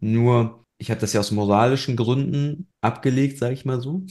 Nur, 0.00 0.64
ich 0.78 0.90
habe 0.90 1.00
das 1.00 1.12
ja 1.12 1.20
aus 1.20 1.30
moralischen 1.30 1.96
Gründen 1.96 2.66
abgelegt, 2.80 3.38
sage 3.38 3.54
ich 3.54 3.64
mal 3.64 3.80
so 3.80 4.02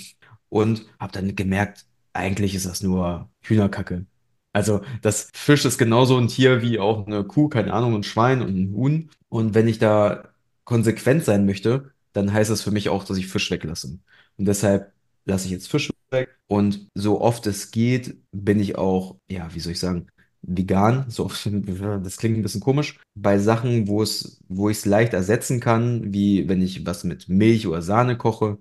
und 0.50 0.86
habe 1.00 1.13
dann 1.13 1.36
gemerkt, 1.36 1.86
eigentlich 2.13 2.56
ist 2.56 2.66
das 2.66 2.84
nur 2.84 3.30
Hühnerkacke. 3.44 4.06
Also 4.54 4.82
das 5.01 5.30
Fisch 5.34 5.66
ist 5.66 5.78
genauso 5.78 6.18
ein 6.18 6.28
Tier 6.28 6.62
wie 6.62 6.80
auch 6.80 7.08
eine 7.08 7.24
Kuh, 7.24 7.50
keine 7.50 7.74
Ahnung, 7.74 7.96
ein 7.96 8.04
Schwein 8.04 8.42
und 8.42 8.56
ein 8.56 8.74
Huhn. 8.74 9.10
Und 9.30 9.54
wenn 9.56 9.68
ich 9.68 9.80
da 9.80 10.30
konsequent 10.66 11.24
sein 11.25 11.46
möchte, 11.46 11.92
dann 12.13 12.34
heißt 12.34 12.50
das 12.51 12.62
für 12.62 12.72
mich 12.72 12.90
auch, 12.90 13.06
dass 13.06 13.18
ich 13.18 13.28
Fisch 13.28 13.50
weglasse. 13.51 14.00
Und 14.38 14.46
deshalb 14.46 14.94
lasse 15.25 15.46
ich 15.46 15.51
jetzt 15.51 15.70
Fisch 15.70 15.92
weg. 16.12 16.38
Und 16.48 16.88
so 16.96 17.22
oft 17.22 17.48
es 17.48 17.72
geht, 17.72 18.18
bin 18.32 18.60
ich 18.60 18.78
auch, 18.78 19.18
ja, 19.30 19.54
wie 19.54 19.60
soll 19.60 19.74
ich 19.74 19.80
sagen, 19.80 20.08
vegan. 20.42 21.06
So 21.10 21.25
oft, 21.25 21.46
das 22.04 22.18
klingt 22.18 22.38
ein 22.38 22.42
bisschen 22.44 22.62
komisch. 22.62 23.00
Bei 23.16 23.38
Sachen, 23.40 23.88
wo 23.88 24.01
es, 24.04 24.42
wo 24.48 24.70
ich 24.70 24.78
es 24.80 24.86
leicht 24.86 25.13
ersetzen 25.13 25.60
kann, 25.60 26.13
wie 26.13 26.48
wenn 26.50 26.62
ich 26.62 26.86
was 26.86 27.04
mit 27.04 27.30
Milch 27.30 27.68
oder 27.68 27.82
Sahne 27.82 28.18
koche, 28.18 28.58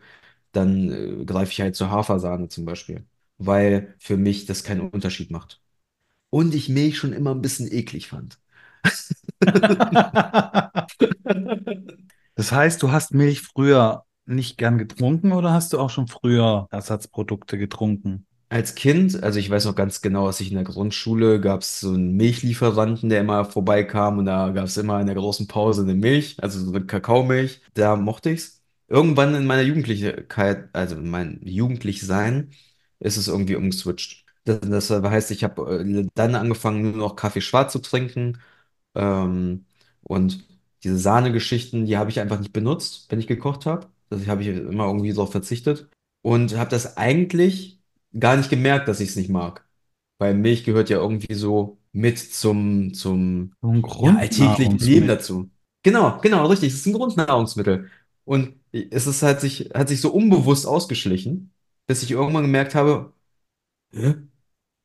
dann 0.52 0.90
äh, 1.22 1.24
greife 1.24 1.52
ich 1.52 1.60
halt 1.60 1.76
zur 1.76 1.90
Hafersahne 1.90 2.48
zum 2.48 2.64
Beispiel, 2.64 3.06
weil 3.38 3.94
für 3.98 4.16
mich 4.16 4.46
das 4.46 4.64
keinen 4.64 4.82
Unterschied 4.90 5.30
macht. 5.30 5.62
Und 6.30 6.54
ich 6.54 6.68
Milch 6.68 6.98
schon 6.98 7.12
immer 7.12 7.32
ein 7.34 7.42
bisschen 7.42 7.72
eklig 7.72 8.08
fand. 8.08 8.40
Das 12.34 12.52
heißt, 12.52 12.82
du 12.82 12.90
hast 12.92 13.12
Milch 13.14 13.42
früher 13.42 14.04
nicht 14.30 14.58
gern 14.58 14.78
getrunken 14.78 15.32
oder 15.32 15.52
hast 15.52 15.72
du 15.72 15.78
auch 15.78 15.90
schon 15.90 16.08
früher 16.08 16.66
Ersatzprodukte 16.70 17.58
getrunken? 17.58 18.26
Als 18.48 18.74
Kind, 18.74 19.22
also 19.22 19.38
ich 19.38 19.48
weiß 19.48 19.64
noch 19.66 19.76
ganz 19.76 20.00
genau, 20.02 20.26
dass 20.26 20.40
ich 20.40 20.48
in 20.50 20.56
der 20.56 20.64
Grundschule 20.64 21.40
gab 21.40 21.60
es 21.60 21.78
so 21.80 21.90
einen 21.90 22.16
Milchlieferanten, 22.16 23.08
der 23.08 23.20
immer 23.20 23.44
vorbeikam 23.44 24.18
und 24.18 24.24
da 24.26 24.48
gab 24.50 24.64
es 24.64 24.76
immer 24.76 25.00
in 25.00 25.06
der 25.06 25.14
großen 25.14 25.46
Pause 25.46 25.82
eine 25.82 25.94
Milch, 25.94 26.36
also 26.42 26.58
so 26.58 26.72
eine 26.72 26.84
Kakaomilch. 26.84 27.60
Da 27.74 27.94
mochte 27.94 28.30
ich's. 28.30 28.60
Irgendwann 28.88 29.36
in 29.36 29.46
meiner 29.46 29.62
Jugendlichkeit, 29.62 30.68
also 30.72 30.96
in 30.96 31.08
meinem 31.10 31.38
Jugendlichsein, 31.46 32.50
ist 32.98 33.16
es 33.16 33.28
irgendwie 33.28 33.54
umgeswitcht. 33.54 34.24
Das, 34.44 34.88
das 34.88 34.90
heißt, 34.90 35.30
ich 35.30 35.44
habe 35.44 35.80
äh, 35.84 36.08
dann 36.14 36.34
angefangen, 36.34 36.82
nur 36.82 36.92
noch 36.96 37.14
Kaffee 37.16 37.40
schwarz 37.40 37.72
zu 37.72 37.78
trinken. 37.78 38.38
Ähm, 38.94 39.66
und 40.02 40.44
diese 40.84 40.98
Sahnegeschichten, 40.98 41.86
die 41.86 41.98
habe 41.98 42.10
ich 42.10 42.20
einfach 42.20 42.40
nicht 42.40 42.52
benutzt, 42.52 43.06
wenn 43.10 43.20
ich 43.20 43.26
gekocht 43.28 43.66
habe. 43.66 43.88
Das 44.10 44.26
habe 44.28 44.42
ich 44.42 44.48
immer 44.48 44.86
irgendwie 44.86 45.10
darauf 45.12 45.32
verzichtet. 45.32 45.90
Und 46.22 46.54
habe 46.56 46.70
das 46.70 46.96
eigentlich 46.98 47.80
gar 48.18 48.36
nicht 48.36 48.50
gemerkt, 48.50 48.88
dass 48.88 49.00
ich 49.00 49.10
es 49.10 49.16
nicht 49.16 49.30
mag. 49.30 49.66
Weil 50.18 50.34
Milch 50.34 50.64
gehört 50.64 50.90
ja 50.90 50.98
irgendwie 50.98 51.34
so 51.34 51.80
mit 51.92 52.18
zum, 52.18 52.94
zum 52.94 53.54
So 53.62 53.68
ein 53.70 53.82
ja, 54.00 54.16
alltäglichen 54.16 54.78
Leben 54.78 55.06
Grundnahrungsmittel. 55.06 55.08
dazu. 55.08 55.50
Genau, 55.82 56.18
genau, 56.20 56.46
richtig. 56.46 56.70
Es 56.72 56.80
ist 56.80 56.86
ein 56.86 56.92
Grundnahrungsmittel. 56.94 57.90
Und 58.24 58.54
es 58.72 59.06
ist 59.06 59.22
halt 59.22 59.40
sich, 59.40 59.70
hat 59.74 59.88
sich 59.88 60.00
so 60.00 60.12
unbewusst 60.12 60.66
ausgeschlichen, 60.66 61.52
bis 61.86 62.02
ich 62.02 62.10
irgendwann 62.12 62.42
gemerkt 62.44 62.74
habe, 62.74 63.12
hä? 63.92 64.14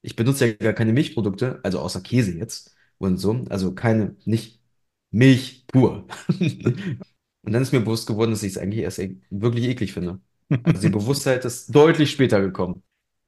Ich 0.02 0.16
benutze 0.16 0.48
ja 0.48 0.54
gar 0.54 0.74
keine 0.74 0.94
Milchprodukte, 0.94 1.62
also 1.64 1.80
außer 1.80 2.02
Käse 2.02 2.34
jetzt 2.38 2.76
und 3.00 3.18
so, 3.18 3.46
also 3.50 3.74
keine, 3.76 4.16
nicht 4.26 4.62
Milch 5.12 5.66
pur. 5.68 6.08
Und 7.46 7.54
dann 7.54 7.62
ist 7.62 7.72
mir 7.72 7.80
bewusst 7.80 8.08
geworden, 8.08 8.32
dass 8.32 8.44
ich 8.44 8.54
es 8.54 8.58
eigentlich 8.58 8.84
erst 8.84 9.00
e 9.00 9.18
wirklich 9.30 9.66
eklig 9.66 9.94
finde. 9.94 10.20
Also 10.64 10.82
die 10.82 10.90
Bewusstheit 10.90 11.44
ist 11.44 11.74
deutlich 11.74 12.12
später 12.12 12.40
gekommen. 12.40 12.84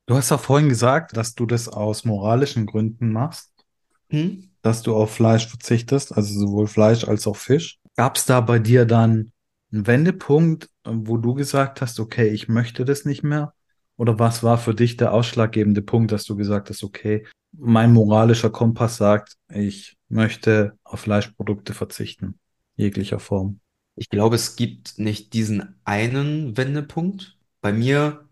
Du 0.05 0.15
hast 0.15 0.29
ja 0.29 0.37
vorhin 0.37 0.69
gesagt, 0.69 1.17
dass 1.17 1.33
du 1.33 1.45
das 1.45 1.67
aus 1.67 2.05
moralischen 2.05 2.65
Gründen 2.65 3.11
machst, 3.11 3.51
Hm? 4.09 4.49
dass 4.61 4.83
du 4.83 4.95
auf 4.95 5.13
Fleisch 5.13 5.47
verzichtest, 5.47 6.15
also 6.15 6.39
sowohl 6.39 6.67
Fleisch 6.67 7.05
als 7.05 7.27
auch 7.27 7.35
Fisch. 7.35 7.79
Gab 7.95 8.17
es 8.17 8.25
da 8.25 8.39
bei 8.41 8.59
dir 8.59 8.85
dann 8.85 9.31
einen 9.71 9.87
Wendepunkt, 9.87 10.69
wo 10.85 11.17
du 11.17 11.33
gesagt 11.33 11.81
hast, 11.81 11.99
okay, 11.99 12.27
ich 12.29 12.47
möchte 12.47 12.85
das 12.85 13.03
nicht 13.03 13.23
mehr? 13.23 13.53
Oder 13.97 14.19
was 14.19 14.43
war 14.43 14.57
für 14.57 14.75
dich 14.75 14.95
der 14.95 15.11
ausschlaggebende 15.11 15.81
Punkt, 15.81 16.11
dass 16.11 16.23
du 16.23 16.35
gesagt 16.35 16.69
hast, 16.69 16.83
okay, 16.83 17.25
mein 17.51 17.91
moralischer 17.91 18.51
Kompass 18.51 18.97
sagt, 18.97 19.33
ich 19.51 19.97
möchte 20.07 20.77
auf 20.83 21.01
Fleischprodukte 21.01 21.73
verzichten, 21.73 22.39
jeglicher 22.75 23.19
Form. 23.19 23.59
Ich 23.97 24.09
glaube, 24.09 24.35
es 24.37 24.57
gibt 24.57 24.99
nicht 24.99 25.33
diesen 25.33 25.75
einen 25.85 26.57
Wendepunkt. 26.57 27.37
Bei 27.61 27.73
mir, 27.73 28.29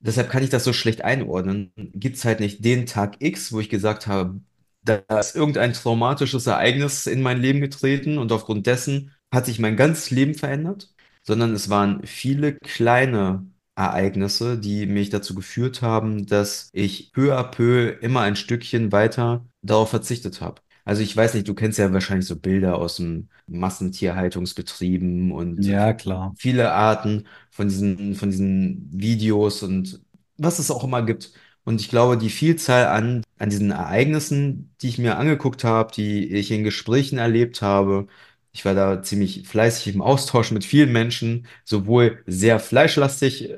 deshalb 0.00 0.30
kann 0.30 0.44
ich 0.44 0.50
das 0.50 0.64
so 0.64 0.72
schlecht 0.74 1.02
einordnen, 1.02 1.72
gibt 1.94 2.16
es 2.16 2.24
halt 2.26 2.40
nicht 2.40 2.64
den 2.64 2.86
Tag 2.86 3.16
X, 3.22 3.52
wo 3.52 3.60
ich 3.60 3.70
gesagt 3.70 4.08
habe, 4.08 4.40
da 4.82 4.96
ist 5.20 5.36
irgendein 5.36 5.74
traumatisches 5.74 6.46
Ereignis 6.46 7.06
in 7.06 7.22
mein 7.22 7.40
Leben 7.40 7.60
getreten 7.60 8.18
und 8.18 8.32
aufgrund 8.32 8.66
dessen 8.66 9.12
hat 9.32 9.46
sich 9.46 9.58
mein 9.58 9.76
ganzes 9.76 10.10
Leben 10.10 10.34
verändert, 10.34 10.94
sondern 11.22 11.54
es 11.54 11.70
waren 11.70 12.06
viele 12.06 12.54
kleine 12.54 13.46
Ereignisse, 13.76 14.58
die 14.58 14.86
mich 14.86 15.10
dazu 15.10 15.34
geführt 15.34 15.82
haben, 15.82 16.26
dass 16.26 16.70
ich 16.72 17.12
peu 17.12 17.36
à 17.38 17.42
peu 17.50 17.90
immer 18.00 18.20
ein 18.22 18.36
Stückchen 18.36 18.92
weiter 18.92 19.46
darauf 19.62 19.90
verzichtet 19.90 20.40
habe. 20.40 20.60
Also 20.86 21.02
ich 21.02 21.16
weiß 21.16 21.34
nicht, 21.34 21.48
du 21.48 21.54
kennst 21.54 21.78
ja 21.80 21.92
wahrscheinlich 21.92 22.26
so 22.28 22.36
Bilder 22.36 22.76
aus 22.78 22.96
dem 22.98 23.28
Massentierhaltungsbetrieben 23.48 25.32
und 25.32 25.66
Ja, 25.66 25.92
klar. 25.94 26.36
viele 26.36 26.72
Arten 26.72 27.26
von 27.50 27.68
diesen, 27.68 28.14
von 28.16 28.30
diesen 28.30 28.88
Videos 28.92 29.62
und 29.64 30.02
was 30.38 30.58
es 30.60 30.70
auch 30.72 30.84
immer 30.84 31.02
gibt. 31.04 31.32
Und 31.64 31.80
ich 31.80 31.88
glaube, 31.90 32.18
die 32.18 32.30
Vielzahl 32.30 32.86
an, 32.88 33.24
an 33.38 33.50
diesen 33.50 33.72
Ereignissen, 33.72 34.74
die 34.82 34.88
ich 34.88 34.98
mir 34.98 35.18
angeguckt 35.18 35.64
habe, 35.64 35.92
die 35.92 36.28
ich 36.32 36.50
in 36.52 36.64
Gesprächen 36.64 37.18
erlebt 37.18 37.62
habe, 37.62 38.08
Ich 38.52 38.64
war 38.64 38.74
da 38.74 39.02
ziemlich 39.02 39.46
fleißig 39.48 39.94
im 39.94 40.02
Austausch 40.02 40.52
mit 40.52 40.64
vielen 40.64 40.92
Menschen, 40.92 41.46
sowohl 41.64 42.22
sehr 42.26 42.60
fleischlastig 42.60 43.54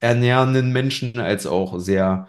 ernährenden 0.00 0.72
Menschen 0.72 1.18
als 1.18 1.46
auch 1.46 1.78
sehr, 1.78 2.28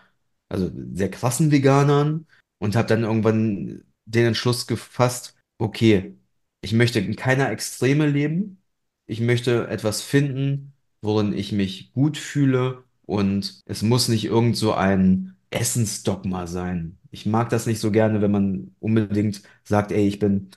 also 0.49 0.71
sehr 0.93 1.09
krassen 1.11 1.51
Veganern 1.51 2.27
und 2.59 2.75
habe 2.75 2.87
dann 2.87 3.03
irgendwann 3.03 3.83
den 4.11 4.27
Entschluss 4.27 4.67
gefasst, 4.67 5.35
okay, 5.57 6.15
ich 6.61 6.73
möchte 6.73 6.99
in 6.99 7.15
keiner 7.15 7.49
Extreme 7.51 8.07
leben. 8.07 8.61
Ich 9.07 9.19
möchte 9.19 9.67
etwas 9.67 10.01
finden, 10.01 10.73
worin 11.01 11.33
ich 11.33 11.51
mich 11.51 11.91
gut 11.93 12.17
fühle 12.17 12.83
und 13.05 13.61
es 13.65 13.81
muss 13.81 14.07
nicht 14.07 14.25
irgend 14.25 14.55
so 14.57 14.73
ein 14.73 15.35
Essensdogma 15.49 16.47
sein. 16.47 16.97
Ich 17.11 17.25
mag 17.25 17.49
das 17.49 17.65
nicht 17.65 17.79
so 17.79 17.91
gerne, 17.91 18.21
wenn 18.21 18.31
man 18.31 18.75
unbedingt 18.79 19.41
sagt, 19.63 19.91
ey, 19.91 20.07
ich 20.07 20.19
bin, 20.19 20.51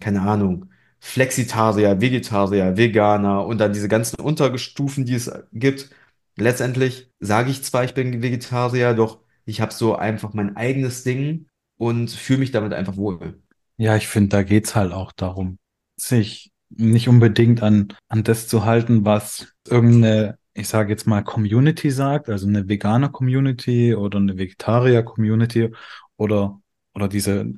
keine 0.00 0.22
Ahnung, 0.22 0.70
Flexitarier, 1.00 2.00
Vegetarier, 2.00 2.76
Veganer 2.76 3.46
und 3.46 3.58
dann 3.58 3.72
diese 3.72 3.88
ganzen 3.88 4.16
Unterstufen, 4.20 5.04
die 5.04 5.14
es 5.14 5.30
gibt. 5.52 5.90
Letztendlich 6.36 7.10
sage 7.20 7.50
ich 7.50 7.62
zwar, 7.64 7.84
ich 7.84 7.94
bin 7.94 8.22
Vegetarier, 8.22 8.94
doch 8.94 9.20
ich 9.44 9.60
habe 9.60 9.72
so 9.72 9.96
einfach 9.96 10.32
mein 10.34 10.56
eigenes 10.56 11.04
Ding 11.04 11.46
und 11.82 12.12
fühle 12.12 12.38
mich 12.38 12.52
damit 12.52 12.72
einfach 12.74 12.96
wohl. 12.96 13.42
Ja, 13.76 13.96
ich 13.96 14.06
finde, 14.06 14.28
da 14.28 14.44
geht's 14.44 14.76
halt 14.76 14.92
auch 14.92 15.10
darum, 15.10 15.58
sich 15.96 16.52
nicht 16.68 17.08
unbedingt 17.08 17.60
an, 17.60 17.88
an 18.06 18.22
das 18.22 18.46
zu 18.46 18.64
halten, 18.64 19.04
was 19.04 19.52
irgendeine, 19.66 20.38
ich 20.54 20.68
sage 20.68 20.90
jetzt 20.90 21.08
mal, 21.08 21.24
Community 21.24 21.90
sagt, 21.90 22.28
also 22.28 22.46
eine 22.46 22.68
veganer 22.68 23.08
Community 23.08 23.96
oder 23.96 24.18
eine 24.18 24.38
Vegetarier 24.38 25.02
Community 25.02 25.70
oder, 26.16 26.60
oder 26.94 27.08
diese, 27.08 27.52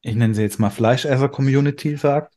ich 0.00 0.16
nenne 0.16 0.34
sie 0.34 0.42
jetzt 0.42 0.58
mal 0.58 0.70
Fleischesser 0.70 1.28
Community 1.28 1.96
sagt, 1.96 2.34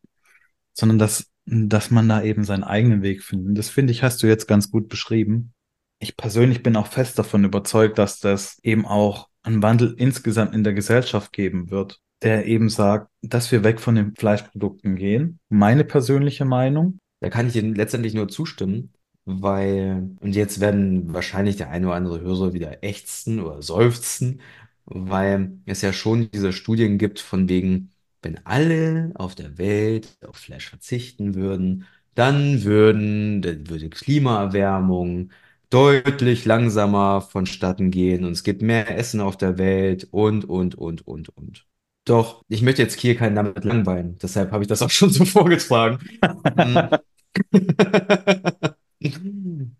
sondern 0.71 0.99
dass, 0.99 1.31
dass 1.45 1.89
man 1.89 2.09
da 2.09 2.21
eben 2.21 2.43
seinen 2.43 2.63
eigenen 2.63 3.01
Weg 3.01 3.23
findet. 3.23 3.47
Und 3.47 3.57
das 3.57 3.69
finde 3.69 3.91
ich, 3.91 4.03
hast 4.03 4.21
du 4.21 4.27
jetzt 4.27 4.47
ganz 4.47 4.69
gut 4.69 4.87
beschrieben. 4.87 5.55
Ich 5.97 6.15
persönlich 6.15 6.61
bin 6.61 6.75
auch 6.75 6.85
fest 6.87 7.17
davon 7.17 7.43
überzeugt, 7.43 7.97
dass 7.97 8.19
das 8.19 8.59
eben 8.61 8.85
auch 8.85 9.29
einen 9.43 9.61
Wandel 9.63 9.95
insgesamt 9.97 10.53
in 10.53 10.63
der 10.63 10.73
Gesellschaft 10.73 11.33
geben 11.33 11.69
wird, 11.69 12.01
der 12.21 12.45
eben 12.45 12.69
sagt, 12.69 13.09
dass 13.21 13.51
wir 13.51 13.63
weg 13.63 13.79
von 13.79 13.95
den 13.95 14.15
Fleischprodukten 14.15 14.95
gehen. 14.95 15.39
Meine 15.49 15.83
persönliche 15.83 16.45
Meinung. 16.45 16.99
Da 17.19 17.29
kann 17.29 17.47
ich 17.47 17.55
Ihnen 17.55 17.75
letztendlich 17.75 18.13
nur 18.13 18.27
zustimmen, 18.27 18.93
weil, 19.25 20.09
und 20.19 20.35
jetzt 20.35 20.59
werden 20.59 21.13
wahrscheinlich 21.13 21.55
der 21.57 21.69
eine 21.69 21.87
oder 21.87 21.95
andere 21.95 22.21
Hörer 22.21 22.53
wieder 22.53 22.83
ächzen 22.83 23.39
oder 23.39 23.61
seufzen, 23.61 24.41
weil 24.85 25.57
es 25.65 25.81
ja 25.81 25.93
schon 25.93 26.29
diese 26.31 26.51
Studien 26.53 26.97
gibt 26.97 27.19
von 27.19 27.47
wegen, 27.49 27.91
wenn 28.21 28.45
alle 28.45 29.11
auf 29.15 29.35
der 29.35 29.57
Welt 29.57 30.17
auf 30.25 30.37
Fleisch 30.37 30.69
verzichten 30.69 31.35
würden, 31.35 31.85
dann 32.15 32.63
würden, 32.63 33.41
dann 33.41 33.69
würde 33.69 33.89
Klimaerwärmung 33.89 35.31
deutlich 35.73 36.45
langsamer 36.45 37.21
vonstatten 37.21 37.89
gehen 37.89 38.25
und 38.25 38.33
es 38.33 38.43
gibt 38.43 38.61
mehr 38.61 38.95
Essen 38.95 39.21
auf 39.21 39.37
der 39.37 39.57
Welt 39.57 40.07
und, 40.11 40.45
und, 40.45 40.75
und, 40.75 41.07
und, 41.07 41.29
und. 41.29 41.65
Doch, 42.05 42.43
ich 42.47 42.61
möchte 42.61 42.81
jetzt 42.83 42.99
hier 42.99 43.15
keinen 43.15 43.35
damit 43.35 43.63
langweilen, 43.63 44.17
deshalb 44.21 44.51
habe 44.51 44.63
ich 44.63 44.67
das 44.67 44.83
auch 44.83 44.91
schon 44.91 45.09
so 45.09 45.25
vorgetragen. 45.25 45.97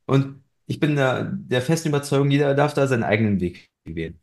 Und 0.06 0.44
ich 0.66 0.80
bin 0.80 0.96
der, 0.96 1.24
der 1.26 1.62
festen 1.62 1.90
Überzeugung, 1.90 2.32
jeder 2.32 2.56
darf 2.56 2.74
da 2.74 2.88
seinen 2.88 3.04
eigenen 3.04 3.40
Weg 3.40 3.70
wählen. 3.86 4.20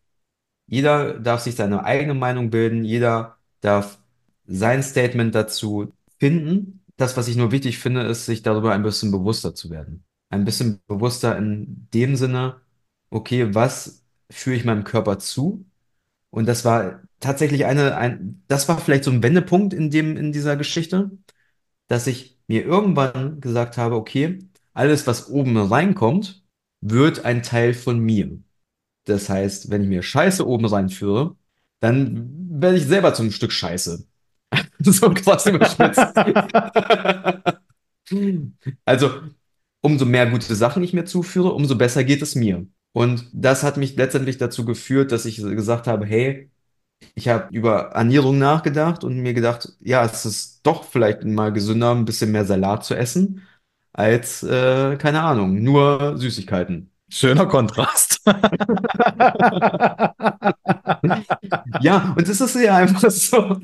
Jeder 0.66 1.18
darf 1.20 1.40
sich 1.42 1.56
seine 1.56 1.84
eigene 1.84 2.14
Meinung 2.14 2.50
bilden, 2.50 2.84
jeder 2.84 3.38
darf 3.60 3.98
sein 4.46 4.82
Statement 4.82 5.34
dazu 5.34 5.92
finden. 6.18 6.84
Das, 6.96 7.16
was 7.16 7.28
ich 7.28 7.36
nur 7.36 7.52
wichtig 7.52 7.78
finde, 7.78 8.02
ist, 8.02 8.26
sich 8.26 8.42
darüber 8.42 8.72
ein 8.72 8.82
bisschen 8.82 9.10
bewusster 9.12 9.54
zu 9.54 9.70
werden. 9.70 10.04
Ein 10.30 10.44
bisschen 10.46 10.80
bewusster 10.88 11.36
in 11.38 11.88
dem 11.94 12.16
Sinne, 12.16 12.62
okay, 13.10 13.54
was 13.54 14.04
führe 14.30 14.56
ich 14.56 14.64
meinem 14.66 14.84
Körper 14.84 15.18
zu? 15.20 15.66
Und 16.30 16.46
das 16.46 16.64
war 16.64 17.02
tatsächlich 17.20 17.66
eine, 17.66 17.96
ein, 17.96 18.42
das 18.48 18.68
war 18.68 18.78
vielleicht 18.78 19.04
so 19.04 19.10
ein 19.12 19.22
Wendepunkt 19.22 19.74
in 19.74 19.90
dem, 19.90 20.16
in 20.16 20.32
dieser 20.32 20.56
Geschichte, 20.56 21.10
dass 21.88 22.06
ich 22.06 22.38
mir 22.48 22.64
irgendwann 22.64 23.40
gesagt 23.40 23.76
habe, 23.78 23.96
okay, 23.96 24.38
alles, 24.74 25.06
was 25.06 25.30
oben 25.30 25.56
reinkommt, 25.56 26.44
wird 26.80 27.24
ein 27.24 27.42
Teil 27.42 27.74
von 27.74 27.98
mir. 28.00 28.38
Das 29.04 29.28
heißt, 29.28 29.70
wenn 29.70 29.82
ich 29.84 29.88
mir 29.88 30.02
Scheiße 30.02 30.46
oben 30.46 30.66
reinführe, 30.66 31.36
dann 31.80 32.30
werde 32.60 32.76
ich 32.78 32.86
selber 32.86 33.14
zum 33.14 33.30
Stück 33.32 33.52
Scheiße. 33.52 34.06
so 34.80 35.10
krass 35.14 35.46
überspitzt. 35.46 36.00
also, 38.84 39.22
umso 39.82 40.04
mehr 40.06 40.26
gute 40.30 40.54
Sachen 40.54 40.82
ich 40.82 40.92
mir 40.92 41.04
zuführe, 41.04 41.52
umso 41.52 41.76
besser 41.76 42.04
geht 42.04 42.22
es 42.22 42.34
mir. 42.34 42.66
Und 42.92 43.28
das 43.32 43.62
hat 43.62 43.76
mich 43.76 43.96
letztendlich 43.96 44.38
dazu 44.38 44.64
geführt, 44.64 45.12
dass 45.12 45.24
ich 45.24 45.36
gesagt 45.38 45.86
habe, 45.86 46.06
hey, 46.06 46.50
ich 47.14 47.28
habe 47.28 47.48
über 47.54 47.90
Ernährung 47.92 48.38
nachgedacht 48.38 49.04
und 49.04 49.18
mir 49.18 49.34
gedacht, 49.34 49.72
ja, 49.80 50.04
es 50.04 50.26
ist 50.26 50.60
doch 50.64 50.84
vielleicht 50.84 51.24
mal 51.24 51.52
gesünder, 51.52 51.94
ein 51.94 52.04
bisschen 52.04 52.32
mehr 52.32 52.44
Salat 52.44 52.84
zu 52.84 52.94
essen, 52.94 53.42
als, 53.92 54.42
äh, 54.42 54.96
keine 54.96 55.22
Ahnung, 55.22 55.62
nur 55.62 56.16
Süßigkeiten. 56.18 56.90
Schöner 57.08 57.46
Kontrast. 57.46 58.20
ja, 61.80 62.14
und 62.16 62.28
es 62.28 62.40
ist 62.40 62.54
ja 62.56 62.76
einfach 62.76 63.10
so. 63.10 63.60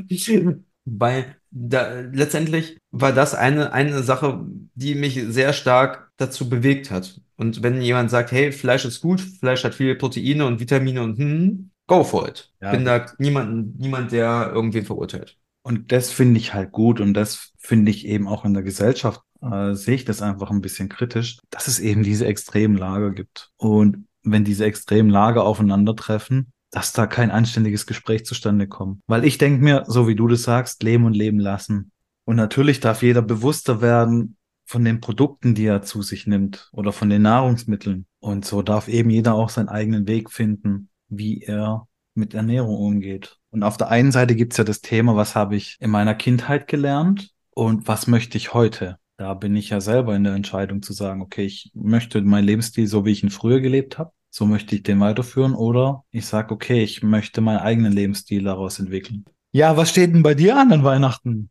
Weil 0.84 1.36
da, 1.50 2.00
letztendlich 2.12 2.78
war 2.90 3.12
das 3.12 3.34
eine, 3.34 3.72
eine 3.72 4.02
Sache, 4.02 4.44
die 4.74 4.94
mich 4.94 5.22
sehr 5.28 5.52
stark 5.52 6.05
dazu 6.16 6.48
bewegt 6.48 6.90
hat. 6.90 7.20
Und 7.36 7.62
wenn 7.62 7.82
jemand 7.82 8.10
sagt, 8.10 8.32
hey, 8.32 8.52
Fleisch 8.52 8.84
ist 8.84 9.00
gut, 9.00 9.20
Fleisch 9.20 9.64
hat 9.64 9.74
viele 9.74 9.94
Proteine 9.94 10.46
und 10.46 10.60
Vitamine 10.60 11.02
und 11.02 11.18
hm, 11.18 11.70
go 11.86 12.04
for 12.04 12.28
it. 12.28 12.52
Ja, 12.60 12.70
Bin 12.72 12.84
da 12.84 13.06
niemand, 13.18 13.78
niemand, 13.78 14.12
der 14.12 14.50
irgendwen 14.54 14.84
verurteilt. 14.84 15.36
Und 15.62 15.92
das 15.92 16.12
finde 16.12 16.38
ich 16.38 16.54
halt 16.54 16.72
gut 16.72 17.00
und 17.00 17.14
das 17.14 17.52
finde 17.58 17.90
ich 17.90 18.06
eben 18.06 18.28
auch 18.28 18.44
in 18.44 18.54
der 18.54 18.62
Gesellschaft, 18.62 19.20
äh, 19.42 19.74
sehe 19.74 19.96
ich 19.96 20.04
das 20.04 20.22
einfach 20.22 20.50
ein 20.50 20.60
bisschen 20.60 20.88
kritisch, 20.88 21.38
dass 21.50 21.66
es 21.66 21.80
eben 21.80 22.02
diese 22.02 22.26
extremen 22.26 22.76
Lager 22.76 23.10
gibt. 23.10 23.50
Und 23.56 24.06
wenn 24.22 24.44
diese 24.44 24.64
extremen 24.64 25.10
Lager 25.10 25.44
aufeinandertreffen, 25.44 26.52
dass 26.70 26.92
da 26.92 27.06
kein 27.06 27.30
anständiges 27.30 27.86
Gespräch 27.86 28.24
zustande 28.26 28.66
kommt. 28.66 29.00
Weil 29.06 29.24
ich 29.24 29.38
denke 29.38 29.62
mir, 29.62 29.84
so 29.86 30.08
wie 30.08 30.16
du 30.16 30.28
das 30.28 30.42
sagst, 30.42 30.82
leben 30.82 31.04
und 31.04 31.14
leben 31.14 31.38
lassen. 31.38 31.90
Und 32.24 32.36
natürlich 32.36 32.80
darf 32.80 33.02
jeder 33.02 33.22
bewusster 33.22 33.80
werden 33.80 34.35
von 34.66 34.84
den 34.84 35.00
Produkten, 35.00 35.54
die 35.54 35.64
er 35.64 35.82
zu 35.82 36.02
sich 36.02 36.26
nimmt 36.26 36.68
oder 36.72 36.92
von 36.92 37.08
den 37.08 37.22
Nahrungsmitteln. 37.22 38.06
Und 38.18 38.44
so 38.44 38.62
darf 38.62 38.88
eben 38.88 39.10
jeder 39.10 39.34
auch 39.34 39.48
seinen 39.48 39.68
eigenen 39.68 40.06
Weg 40.08 40.30
finden, 40.30 40.90
wie 41.08 41.42
er 41.42 41.86
mit 42.14 42.34
Ernährung 42.34 42.76
umgeht. 42.76 43.38
Und 43.50 43.62
auf 43.62 43.76
der 43.76 43.88
einen 43.88 44.10
Seite 44.12 44.34
gibt's 44.34 44.56
ja 44.56 44.64
das 44.64 44.80
Thema, 44.80 45.16
was 45.16 45.34
habe 45.34 45.56
ich 45.56 45.76
in 45.80 45.90
meiner 45.90 46.14
Kindheit 46.14 46.66
gelernt 46.66 47.30
und 47.50 47.86
was 47.86 48.06
möchte 48.06 48.36
ich 48.36 48.54
heute? 48.54 48.98
Da 49.18 49.34
bin 49.34 49.54
ich 49.56 49.70
ja 49.70 49.80
selber 49.80 50.14
in 50.16 50.24
der 50.24 50.34
Entscheidung 50.34 50.82
zu 50.82 50.92
sagen, 50.92 51.22
okay, 51.22 51.46
ich 51.46 51.70
möchte 51.74 52.20
meinen 52.22 52.44
Lebensstil 52.44 52.86
so, 52.86 53.04
wie 53.04 53.12
ich 53.12 53.22
ihn 53.22 53.30
früher 53.30 53.60
gelebt 53.60 53.98
habe, 53.98 54.12
so 54.30 54.44
möchte 54.44 54.74
ich 54.74 54.82
den 54.82 55.00
weiterführen 55.00 55.54
oder 55.54 56.04
ich 56.10 56.26
sage, 56.26 56.52
okay, 56.52 56.82
ich 56.82 57.02
möchte 57.02 57.40
meinen 57.40 57.60
eigenen 57.60 57.92
Lebensstil 57.92 58.42
daraus 58.42 58.78
entwickeln. 58.78 59.24
Ja, 59.52 59.76
was 59.76 59.90
steht 59.90 60.12
denn 60.12 60.22
bei 60.22 60.34
dir 60.34 60.58
an 60.58 60.72
an 60.72 60.84
Weihnachten? 60.84 61.50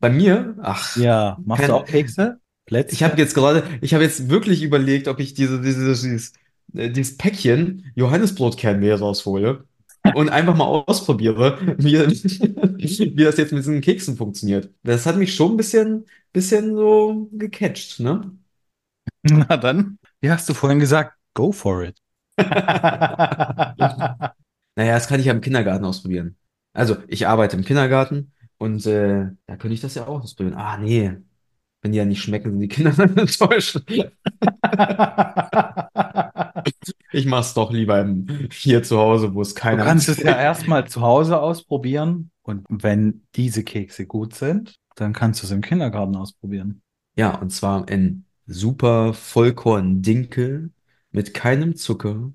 Bei 0.00 0.10
mir? 0.10 0.56
Ach. 0.62 0.96
Ja, 0.96 1.38
machst 1.44 1.62
kein, 1.62 1.70
du 1.70 1.76
auch 1.76 1.84
Kekse? 1.84 2.38
Plätzchen? 2.66 2.94
Ich 2.94 3.02
habe 3.02 3.18
jetzt 3.20 3.34
gerade, 3.34 3.62
ich 3.80 3.94
habe 3.94 4.04
jetzt 4.04 4.28
wirklich 4.28 4.62
überlegt, 4.62 5.08
ob 5.08 5.20
ich 5.20 5.34
diese, 5.34 5.60
diese, 5.60 5.86
dieses, 5.86 6.32
äh, 6.74 6.90
dieses 6.90 7.16
Päckchen 7.16 7.90
Johannesbrotkernmehl 7.94 8.94
raushole 8.94 9.64
und 10.14 10.28
einfach 10.28 10.56
mal 10.56 10.64
ausprobiere, 10.66 11.58
wie, 11.78 11.98
wie 11.98 13.24
das 13.24 13.36
jetzt 13.38 13.52
mit 13.52 13.60
diesen 13.60 13.80
Keksen 13.80 14.16
funktioniert. 14.16 14.70
Das 14.82 15.06
hat 15.06 15.16
mich 15.16 15.34
schon 15.34 15.52
ein 15.52 15.56
bisschen, 15.56 16.04
bisschen 16.32 16.76
so 16.76 17.28
gecatcht, 17.32 18.00
ne? 18.00 18.30
Na 19.22 19.56
dann, 19.56 19.98
wie 20.20 20.30
hast 20.30 20.48
du 20.48 20.54
vorhin 20.54 20.78
gesagt, 20.80 21.14
go 21.34 21.52
for 21.52 21.84
it. 21.84 21.96
Naja, 24.76 24.94
das 24.94 25.08
kann 25.08 25.20
ich 25.20 25.26
ja 25.26 25.32
im 25.32 25.40
Kindergarten 25.40 25.84
ausprobieren. 25.84 26.36
Also, 26.72 26.96
ich 27.08 27.26
arbeite 27.28 27.56
im 27.56 27.64
Kindergarten 27.64 28.32
und 28.64 28.86
äh, 28.86 29.26
da 29.46 29.56
könnte 29.56 29.74
ich 29.74 29.82
das 29.82 29.94
ja 29.94 30.06
auch 30.06 30.22
ausprobieren. 30.22 30.56
Ah, 30.56 30.78
nee. 30.78 31.12
Wenn 31.82 31.92
die 31.92 31.98
ja 31.98 32.06
nicht 32.06 32.22
schmecken, 32.22 32.52
sind 32.52 32.60
die 32.60 32.68
Kinder 32.68 32.92
dann 32.96 33.14
enttäuscht. 33.14 33.78
Ich 37.12 37.26
mach's 37.26 37.52
doch 37.52 37.70
lieber 37.70 38.00
im, 38.00 38.48
hier 38.50 38.82
zu 38.82 38.98
Hause, 38.98 39.34
wo 39.34 39.42
es 39.42 39.54
keiner 39.54 39.82
Du 39.82 39.84
kannst 39.84 40.08
es 40.08 40.22
ja 40.22 40.34
erstmal 40.40 40.88
zu 40.88 41.02
Hause 41.02 41.38
ausprobieren 41.40 42.30
und 42.42 42.64
wenn 42.70 43.26
diese 43.34 43.64
Kekse 43.64 44.06
gut 44.06 44.34
sind, 44.34 44.76
dann 44.96 45.12
kannst 45.12 45.42
du 45.42 45.46
es 45.46 45.52
im 45.52 45.60
Kindergarten 45.60 46.16
ausprobieren. 46.16 46.80
Ja, 47.16 47.36
und 47.36 47.50
zwar 47.50 47.86
in 47.90 48.24
super 48.46 49.12
Vollkorn-Dinkel 49.12 50.70
mit 51.10 51.34
keinem 51.34 51.76
Zucker. 51.76 52.32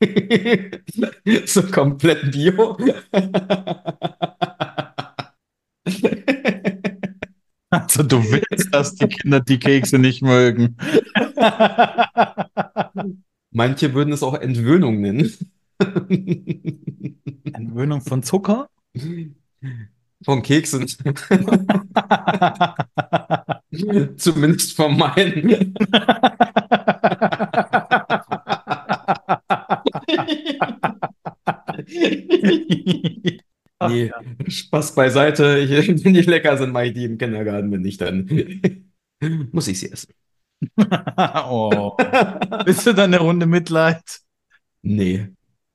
so 1.46 1.62
komplett 1.64 2.30
Bio. 2.30 2.76
Also 7.72 8.02
du 8.02 8.22
willst, 8.22 8.74
dass 8.74 8.94
die 8.96 9.08
Kinder 9.08 9.40
die 9.40 9.58
Kekse 9.58 9.98
nicht 9.98 10.20
mögen. 10.20 10.76
Manche 13.50 13.94
würden 13.94 14.12
es 14.12 14.22
auch 14.22 14.34
Entwöhnung 14.34 15.00
nennen. 15.00 15.32
Entwöhnung 17.52 18.02
von 18.02 18.22
Zucker? 18.22 18.68
Von 20.22 20.42
Keksen. 20.42 20.86
Zumindest 24.16 24.76
von 24.76 24.98
meinen. 24.98 25.74
nee, 33.88 34.12
Spaß 34.46 34.94
beiseite. 34.94 35.58
Ich, 35.58 35.70
wenn 36.04 36.14
die 36.14 36.22
lecker 36.22 36.56
sind, 36.56 36.72
mache 36.72 36.86
ich 36.86 36.94
die 36.94 37.04
im 37.04 37.18
Kindergarten. 37.18 37.70
Wenn 37.70 37.82
nicht, 37.82 38.00
dann 38.00 38.28
muss 39.52 39.68
ich 39.68 39.80
sie 39.80 39.90
essen. 39.90 40.12
oh. 41.48 41.96
Bist 42.64 42.86
du 42.86 42.92
dann 42.92 43.12
eine 43.12 43.20
Runde 43.20 43.46
Mitleid? 43.46 44.20
Nee. 44.82 45.28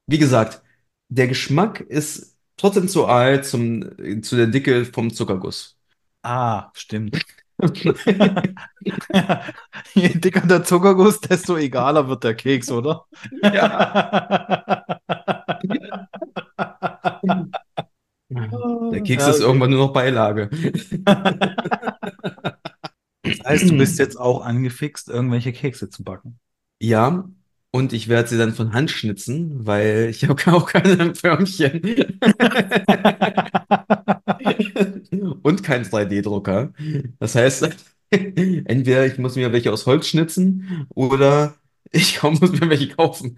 Wie 0.07 0.17
gesagt, 0.17 0.61
der 1.09 1.27
Geschmack 1.27 1.81
ist 1.81 2.37
trotzdem 2.55 2.87
zu 2.87 3.05
alt 3.05 3.45
zum, 3.45 3.83
zu 4.21 4.35
der 4.35 4.47
Dicke 4.47 4.85
vom 4.85 5.13
Zuckerguss. 5.13 5.77
Ah, 6.23 6.71
stimmt. 6.73 7.25
Je 9.95 10.09
dicker 10.19 10.41
der 10.41 10.63
Zuckerguss, 10.63 11.19
desto 11.19 11.57
egaler 11.57 12.07
wird 12.07 12.23
der 12.23 12.35
Keks, 12.35 12.69
oder? 12.69 13.05
Ja. 13.41 14.85
Der 18.29 19.01
Keks 19.01 19.23
ja, 19.23 19.29
okay. 19.29 19.37
ist 19.37 19.41
irgendwann 19.41 19.69
nur 19.69 19.79
noch 19.79 19.93
Beilage. 19.93 20.49
Das 23.23 23.39
heißt, 23.45 23.69
du 23.69 23.77
bist 23.77 23.99
jetzt 23.99 24.17
auch 24.17 24.45
angefixt, 24.45 25.09
irgendwelche 25.09 25.53
Kekse 25.53 25.89
zu 25.89 26.03
backen. 26.03 26.39
Ja, 26.81 27.29
und 27.71 27.93
ich 27.93 28.07
werde 28.07 28.29
sie 28.29 28.37
dann 28.37 28.53
von 28.53 28.73
Hand 28.73 28.91
schnitzen, 28.91 29.65
weil 29.65 30.09
ich 30.09 30.27
habe 30.27 30.41
auch 30.53 30.67
keine 30.67 31.15
Förmchen. 31.15 31.81
und 35.43 35.63
keinen 35.63 35.85
3D-Drucker. 35.85 36.73
Das 37.19 37.35
heißt, 37.35 37.69
entweder 38.09 39.05
ich 39.05 39.17
muss 39.17 39.35
mir 39.35 39.51
welche 39.51 39.71
aus 39.71 39.85
Holz 39.85 40.07
schnitzen 40.07 40.87
oder 40.89 41.55
ich 41.91 42.21
muss 42.23 42.41
mir 42.41 42.69
welche 42.69 42.89
kaufen. 42.89 43.35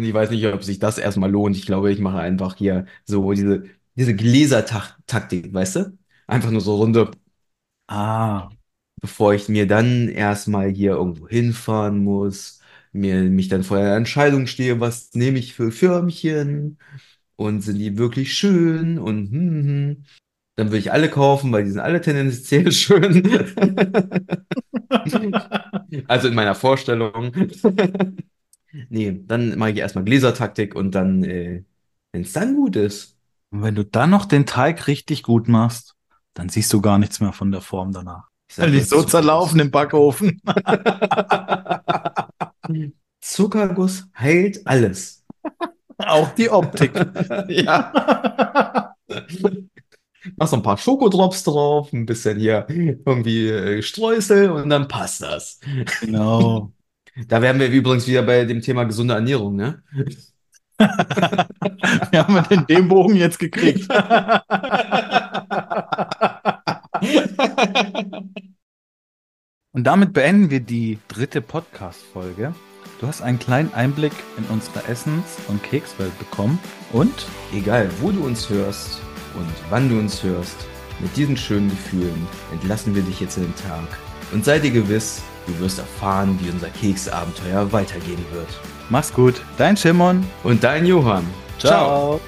Und 0.00 0.06
ich 0.06 0.14
weiß 0.14 0.30
nicht, 0.30 0.46
ob 0.46 0.64
sich 0.64 0.78
das 0.78 0.96
erstmal 0.96 1.30
lohnt. 1.30 1.54
Ich 1.56 1.66
glaube, 1.66 1.92
ich 1.92 1.98
mache 2.00 2.18
einfach 2.20 2.56
hier 2.56 2.86
so 3.04 3.32
diese, 3.32 3.64
diese 3.96 4.14
Gläsertaktik, 4.14 5.52
weißt 5.52 5.76
du? 5.76 5.98
Einfach 6.26 6.50
nur 6.50 6.62
so 6.62 6.76
runde. 6.76 7.10
Ah. 7.86 8.48
Bevor 9.02 9.34
ich 9.34 9.50
mir 9.50 9.66
dann 9.66 10.08
erstmal 10.08 10.70
hier 10.70 10.92
irgendwo 10.92 11.28
hinfahren 11.28 12.02
muss, 12.02 12.60
mir 12.92 13.22
mich 13.24 13.48
dann 13.48 13.62
vor 13.62 13.76
der 13.76 13.94
Entscheidung 13.96 14.46
stehe, 14.46 14.80
was 14.80 15.12
nehme 15.12 15.38
ich 15.38 15.52
für 15.52 15.70
Förmchen 15.70 16.78
und 17.36 17.60
sind 17.60 17.78
die 17.78 17.98
wirklich 17.98 18.32
schön 18.34 18.98
und 18.98 19.30
hm, 19.30 19.50
hm. 19.50 19.66
hm. 19.66 20.04
Dann 20.56 20.68
würde 20.68 20.78
ich 20.78 20.92
alle 20.92 21.10
kaufen, 21.10 21.52
weil 21.52 21.64
die 21.64 21.70
sind 21.72 21.80
alle 21.80 22.00
tendenziell 22.00 22.72
schön. 22.72 23.22
also 26.08 26.28
in 26.28 26.34
meiner 26.34 26.54
Vorstellung. 26.54 27.32
Nee, 28.88 29.20
dann 29.26 29.58
mache 29.58 29.70
ich 29.70 29.78
erstmal 29.78 30.04
Gläsertaktik 30.04 30.74
und 30.74 30.94
dann, 30.94 31.24
äh, 31.24 31.64
wenn 32.12 32.22
es 32.22 32.32
dann 32.32 32.56
gut 32.56 32.76
ist. 32.76 33.16
Und 33.50 33.62
wenn 33.62 33.74
du 33.74 33.84
dann 33.84 34.10
noch 34.10 34.26
den 34.26 34.46
Teig 34.46 34.86
richtig 34.86 35.22
gut 35.22 35.48
machst, 35.48 35.96
dann 36.34 36.48
siehst 36.48 36.72
du 36.72 36.80
gar 36.80 36.98
nichts 36.98 37.20
mehr 37.20 37.32
von 37.32 37.50
der 37.50 37.60
Form 37.60 37.92
danach. 37.92 38.28
Weil 38.56 38.72
die 38.72 38.80
so 38.80 39.02
zerlaufen 39.02 39.60
im 39.60 39.70
Backofen. 39.70 40.40
Zuckerguss 43.20 44.08
heilt 44.16 44.66
alles. 44.66 45.24
Auch 45.98 46.30
die 46.34 46.50
Optik. 46.50 46.92
ja. 47.48 48.94
Mach 50.36 50.48
so 50.48 50.56
ein 50.56 50.62
paar 50.62 50.76
Schokodrops 50.76 51.44
drauf, 51.44 51.92
ein 51.92 52.06
bisschen 52.06 52.38
hier 52.38 52.66
irgendwie 52.68 53.48
äh, 53.48 53.82
Streusel 53.82 54.50
und 54.50 54.68
dann 54.68 54.88
passt 54.88 55.22
das. 55.22 55.60
Genau. 56.00 56.72
Da 57.28 57.42
wären 57.42 57.58
wir 57.58 57.68
übrigens 57.68 58.06
wieder 58.06 58.22
bei 58.22 58.44
dem 58.44 58.60
Thema 58.60 58.84
gesunde 58.84 59.14
Ernährung, 59.14 59.56
ne? 59.56 59.82
wir 60.78 62.26
haben 62.26 62.44
in 62.50 62.66
dem 62.66 62.88
Bogen 62.88 63.16
jetzt 63.16 63.38
gekriegt. 63.38 63.88
Und 69.72 69.84
damit 69.84 70.12
beenden 70.12 70.50
wir 70.50 70.60
die 70.60 70.98
dritte 71.08 71.40
Podcast-Folge. 71.40 72.54
Du 73.00 73.06
hast 73.06 73.22
einen 73.22 73.38
kleinen 73.38 73.72
Einblick 73.72 74.12
in 74.36 74.44
unsere 74.46 74.86
Essens- 74.88 75.38
und 75.48 75.62
Kekswelt 75.62 76.18
bekommen. 76.18 76.58
Und 76.92 77.26
egal, 77.54 77.88
wo 78.00 78.10
du 78.10 78.24
uns 78.24 78.50
hörst 78.50 79.00
und 79.34 79.46
wann 79.70 79.88
du 79.88 79.98
uns 79.98 80.22
hörst, 80.22 80.66
mit 80.98 81.16
diesen 81.16 81.36
schönen 81.36 81.70
Gefühlen 81.70 82.26
entlassen 82.52 82.94
wir 82.94 83.02
dich 83.02 83.20
jetzt 83.20 83.36
in 83.36 83.44
den 83.44 83.54
Tag. 83.54 83.86
Und 84.32 84.44
sei 84.44 84.58
dir 84.58 84.70
gewiss, 84.70 85.22
du 85.46 85.58
wirst 85.60 85.78
erfahren, 85.78 86.38
wie 86.42 86.50
unser 86.50 86.68
Keksabenteuer 86.68 87.72
weitergehen 87.72 88.24
wird. 88.32 88.48
Mach's 88.88 89.12
gut, 89.12 89.40
dein 89.56 89.76
Shimon 89.76 90.26
und 90.42 90.64
dein 90.64 90.86
Johann. 90.86 91.26
Ciao. 91.58 92.18
Ciao. 92.18 92.20